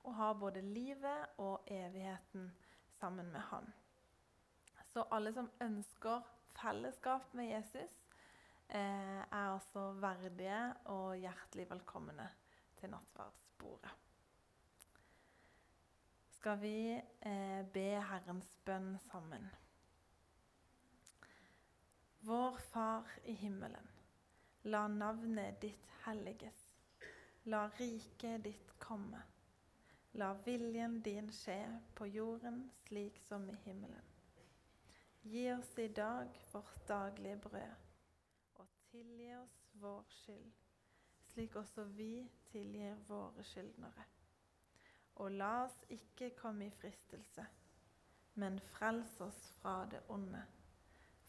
å 0.02 0.14
ha 0.18 0.32
både 0.34 0.64
livet 0.64 1.38
og 1.44 1.68
evigheten 1.70 2.50
sammen 2.98 3.30
med 3.32 3.44
Han. 3.52 3.68
Så 4.92 5.04
alle 5.12 5.32
som 5.32 5.50
ønsker 5.60 6.24
fellesskap 6.56 7.32
med 7.36 7.52
Jesus, 7.52 7.98
eh, 8.68 9.20
er 9.22 9.52
altså 9.54 9.90
verdige 10.00 10.62
og 10.92 11.16
hjertelig 11.20 11.68
velkomne 11.70 12.28
til 12.80 12.92
nattverdsbordet 12.92 14.11
skal 16.42 16.58
vi 16.58 17.00
eh, 17.20 17.66
be 17.70 17.84
Herrens 18.02 18.48
bønn 18.66 18.96
sammen. 18.98 19.44
Vår 22.26 22.56
Far 22.72 23.10
i 23.30 23.34
himmelen. 23.38 23.90
La 24.66 24.80
navnet 24.90 25.60
ditt 25.62 25.92
helliges. 26.02 26.64
La 27.46 27.60
riket 27.76 28.42
ditt 28.42 28.72
komme. 28.82 29.20
La 30.18 30.32
viljen 30.42 30.96
din 31.06 31.30
skje 31.30 31.60
på 31.94 32.08
jorden 32.10 32.58
slik 32.88 33.20
som 33.28 33.46
i 33.46 33.54
himmelen. 33.62 34.10
Gi 35.22 35.44
oss 35.52 35.70
i 35.78 35.86
dag 35.94 36.40
vårt 36.50 36.80
daglige 36.88 37.36
brød, 37.46 37.86
og 38.58 38.74
tilgi 38.90 39.30
oss 39.36 39.60
vår 39.84 40.02
skyld, 40.24 40.50
slik 41.30 41.54
også 41.62 41.86
vi 41.94 42.10
tilgir 42.50 42.98
våre 43.06 43.46
skyldnere. 43.46 44.10
Og 45.20 45.32
la 45.32 45.64
oss 45.64 45.76
ikke 45.92 46.32
komme 46.38 46.66
i 46.66 46.74
fristelse, 46.80 47.44
men 48.34 48.60
frels 48.72 49.20
oss 49.20 49.40
fra 49.60 49.82
det 49.90 50.00
onde. 50.08 50.42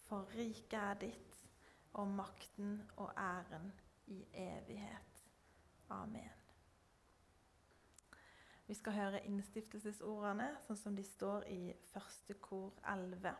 For 0.06 0.30
riket 0.38 0.80
er 0.80 1.00
ditt, 1.08 1.39
og 1.93 2.08
makten 2.08 2.82
og 2.98 3.12
æren 3.17 3.74
i 4.08 4.26
evighet. 4.34 5.26
Amen. 5.89 6.43
Vi 8.65 8.74
skal 8.74 8.96
høre 8.96 9.19
innstiftelsesordene 9.28 10.48
sånn 10.63 10.80
som 10.80 10.96
de 10.96 11.04
står 11.06 11.43
i 11.52 11.74
første 11.91 12.38
kor 12.41 12.72
11. 12.89 13.34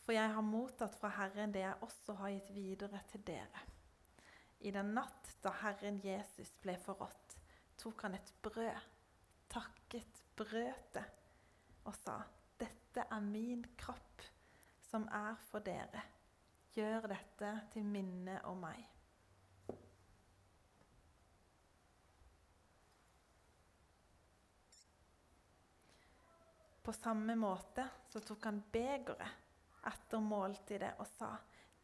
For 0.00 0.16
jeg 0.16 0.32
har 0.34 0.42
mottatt 0.42 0.96
fra 0.98 1.12
Herren 1.14 1.52
det 1.54 1.60
jeg 1.62 1.84
også 1.86 2.16
har 2.22 2.32
gitt 2.34 2.48
videre 2.56 3.02
til 3.12 3.22
dere. 3.28 3.66
I 4.66 4.72
den 4.74 4.94
natt 4.96 5.28
da 5.44 5.52
Herren 5.60 6.00
Jesus 6.04 6.50
ble 6.64 6.74
forrådt, 6.80 7.29
tok 7.80 8.02
han 8.02 8.14
et 8.18 8.32
brød, 8.42 8.86
takket, 9.48 10.22
brøt 10.36 10.94
det 10.94 11.06
og 11.88 11.94
sa, 11.96 12.20
'Dette 12.60 13.06
er 13.08 13.20
min 13.24 13.64
kropp, 13.80 14.22
som 14.90 15.08
er 15.08 15.36
for 15.48 15.64
dere. 15.64 16.02
Gjør 16.76 17.08
dette 17.08 17.52
til 17.72 17.84
minne 17.84 18.36
om 18.44 18.60
meg.' 18.60 18.88
På 26.82 26.92
samme 26.96 27.36
måte 27.36 27.84
så 28.10 28.20
tok 28.24 28.44
han 28.44 28.60
begeret 28.72 29.86
etter 29.88 30.20
måltidet 30.20 30.96
og 30.98 31.06
sa, 31.06 31.36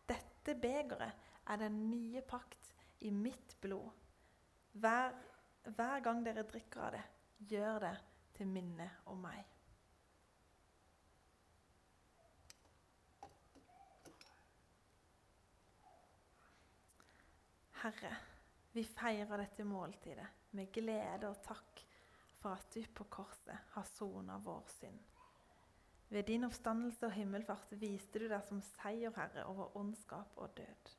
'Dette 0.08 0.54
begeret 0.60 1.32
er 1.46 1.56
den 1.56 1.90
nye 1.90 2.20
pakt 2.20 2.74
i 3.00 3.10
mitt 3.10 3.56
blod.' 3.60 3.92
Hver, 4.76 5.14
hver 5.74 6.00
gang 6.04 6.22
dere 6.24 6.46
drikker 6.46 6.86
av 6.86 6.94
det, 6.94 7.02
gjør 7.50 7.78
det 7.82 7.94
til 8.36 8.50
minne 8.50 8.86
om 9.10 9.22
meg. 9.24 9.42
Herre, 17.82 18.14
vi 18.72 18.82
feirer 18.88 19.42
dette 19.42 19.64
måltidet 19.68 20.26
med 20.56 20.72
glede 20.74 21.28
og 21.28 21.42
takk 21.44 21.82
for 22.40 22.56
at 22.56 22.70
du 22.74 22.82
på 22.94 23.04
korset 23.10 23.72
har 23.74 23.86
sona 23.90 24.38
vår 24.42 24.64
synd. 24.78 24.98
Ved 26.08 26.28
din 26.28 26.46
oppstandelse 26.46 27.08
og 27.08 27.14
himmelfart 27.16 27.72
viste 27.80 28.22
du 28.22 28.28
deg 28.30 28.44
som 28.46 28.62
seierherre 28.62 29.44
over 29.50 29.74
ondskap 29.78 30.38
og 30.38 30.54
død. 30.56 30.92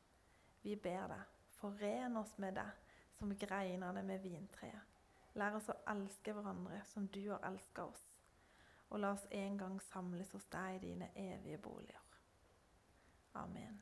Vi 0.64 0.76
ber 0.76 1.08
deg, 1.14 1.24
foren 1.58 2.20
oss 2.20 2.36
med 2.44 2.60
deg 2.60 2.87
som 3.18 3.34
greinene 3.38 4.04
med 4.04 4.22
vintreet. 4.22 4.96
Lær 5.38 5.58
oss 5.60 5.70
å 5.70 5.78
elske 5.92 6.34
hverandre 6.34 6.80
som 6.90 7.06
du 7.14 7.22
har 7.30 7.44
elska 7.46 7.86
oss. 7.86 8.04
Og 8.90 9.02
la 9.04 9.12
oss 9.14 9.28
en 9.36 9.58
gang 9.60 9.78
samles 9.92 10.32
hos 10.34 10.46
deg 10.54 10.78
i 10.78 10.84
dine 10.88 11.12
evige 11.16 11.60
boliger. 11.62 12.04
Amen. 13.38 13.82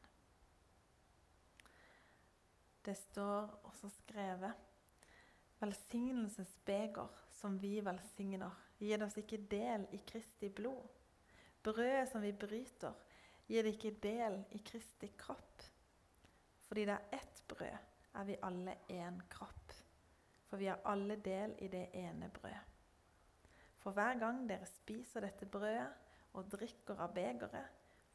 Det 2.85 2.95
står 2.97 3.53
også 3.63 3.89
skrevet 4.01 4.65
Velsignelsens 5.59 6.51
beger 6.65 7.07
som 7.31 7.55
vi 7.59 7.79
velsigner, 7.81 8.51
gir 8.77 9.01
oss 9.05 9.15
ikke 9.17 9.39
del 9.49 9.87
i 9.95 10.01
Kristi 10.07 10.49
blod. 10.51 10.83
Brødet 11.63 12.09
som 12.11 12.21
vi 12.21 12.33
bryter, 12.35 12.93
gir 13.47 13.63
det 13.63 13.77
ikke 13.77 13.95
del 14.03 14.41
i 14.51 14.59
Kristi 14.67 15.09
kropp. 15.17 15.63
Fordi 16.67 16.85
det 16.89 16.97
er 16.97 17.17
ett 17.17 17.43
brød, 17.47 17.94
er 18.15 18.23
vi 18.23 18.37
alle 18.43 18.77
én 18.89 19.19
kropp. 19.29 19.73
For 20.49 20.57
vi 20.57 20.69
har 20.69 20.81
alle 20.85 21.15
del 21.15 21.55
i 21.59 21.67
det 21.67 21.89
ene 21.93 22.29
brødet. 22.29 22.63
For 23.79 23.91
hver 23.91 24.19
gang 24.19 24.47
dere 24.49 24.65
spiser 24.65 25.21
dette 25.21 25.45
brødet 25.45 25.89
og 26.33 26.47
drikker 26.51 26.99
av 26.99 27.13
begeret, 27.13 27.67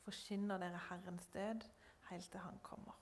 forkynner 0.04 0.58
dere 0.58 0.80
Herrens 0.88 1.26
død 1.34 1.66
helt 2.10 2.30
til 2.30 2.40
Han 2.40 2.58
kommer. 2.62 2.96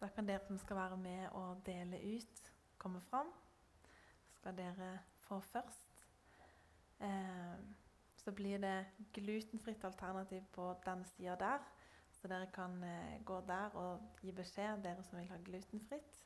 Da 0.00 0.08
kan 0.12 0.28
dere 0.28 0.44
som 0.44 0.58
skal 0.58 0.76
være 0.76 0.96
med 0.96 1.28
og 1.28 1.62
dele 1.66 1.98
ut, 2.16 2.52
komme 2.78 3.00
fram. 3.00 3.32
Skal 4.36 4.56
dere 4.56 4.98
få 5.24 5.40
først. 5.40 6.04
Eh, 7.00 7.58
så 8.16 8.32
blir 8.32 8.58
det 8.58 8.86
glutenfritt 9.12 9.84
alternativ 9.84 10.42
på 10.52 10.74
den 10.84 11.04
sida 11.04 11.34
der. 11.34 11.58
Dere 12.28 12.48
kan 12.52 12.82
eh, 12.84 13.18
gå 13.24 13.40
der 13.46 13.74
og 13.78 14.22
gi 14.22 14.32
beskjed, 14.34 14.82
dere 14.84 15.04
som 15.06 15.18
vil 15.20 15.30
ha 15.30 15.38
glutenfritt. 15.44 16.22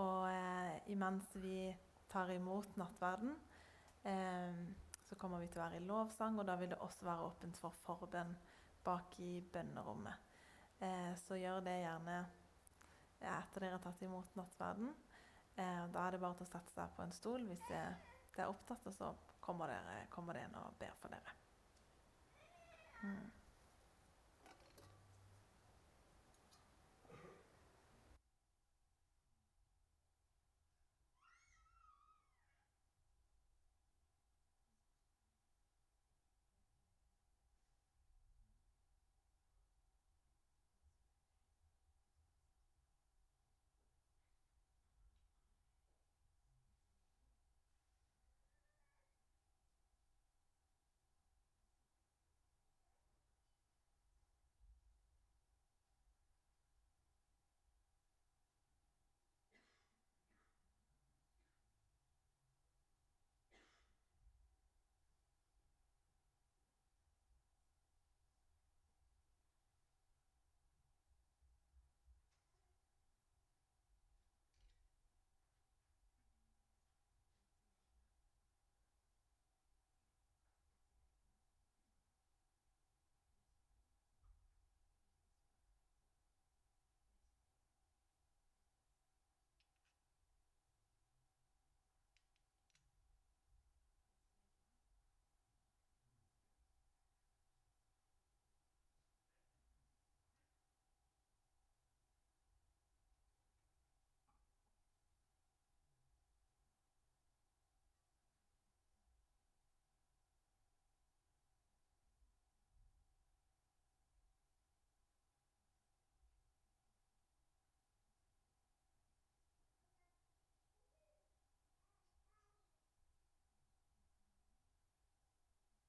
Og 0.00 0.28
eh, 0.30 0.90
imens 0.92 1.30
vi 1.40 1.68
tar 2.10 2.30
imot 2.32 2.76
nattverden, 2.80 3.34
eh, 4.04 4.60
så 5.08 5.16
kommer 5.16 5.40
vi 5.40 5.48
til 5.48 5.60
å 5.60 5.64
være 5.64 5.80
i 5.80 5.86
lovsang, 5.88 6.38
og 6.38 6.46
da 6.48 6.56
vil 6.60 6.72
det 6.72 6.80
også 6.84 7.08
være 7.08 7.28
åpent 7.30 7.56
for 7.56 7.76
forbønn 7.86 8.34
bak 8.84 9.16
i 9.24 9.38
bønnerommet. 9.52 10.26
Så 11.18 11.34
gjør 11.34 11.64
det 11.66 11.72
gjerne 11.80 12.18
etter 13.18 13.64
dere 13.64 13.74
har 13.74 13.82
tatt 13.82 14.04
imot 14.06 14.36
nattverden. 14.38 14.92
Da 15.56 16.04
er 16.04 16.14
det 16.14 16.20
bare 16.22 16.38
til 16.38 16.46
å 16.46 16.50
sette 16.52 16.70
seg 16.70 16.92
på 16.94 17.02
en 17.02 17.16
stol 17.16 17.48
hvis 17.48 17.64
det 17.72 17.80
er 17.80 18.46
opptatt, 18.46 18.86
og 18.86 18.94
så 18.94 19.10
kommer, 19.42 19.72
dere, 19.72 20.04
kommer 20.14 20.38
det 20.38 20.44
en 20.46 20.60
og 20.60 20.76
ber 20.78 20.94
for 21.00 21.10
dere. 21.10 21.34
Mm. 23.02 23.37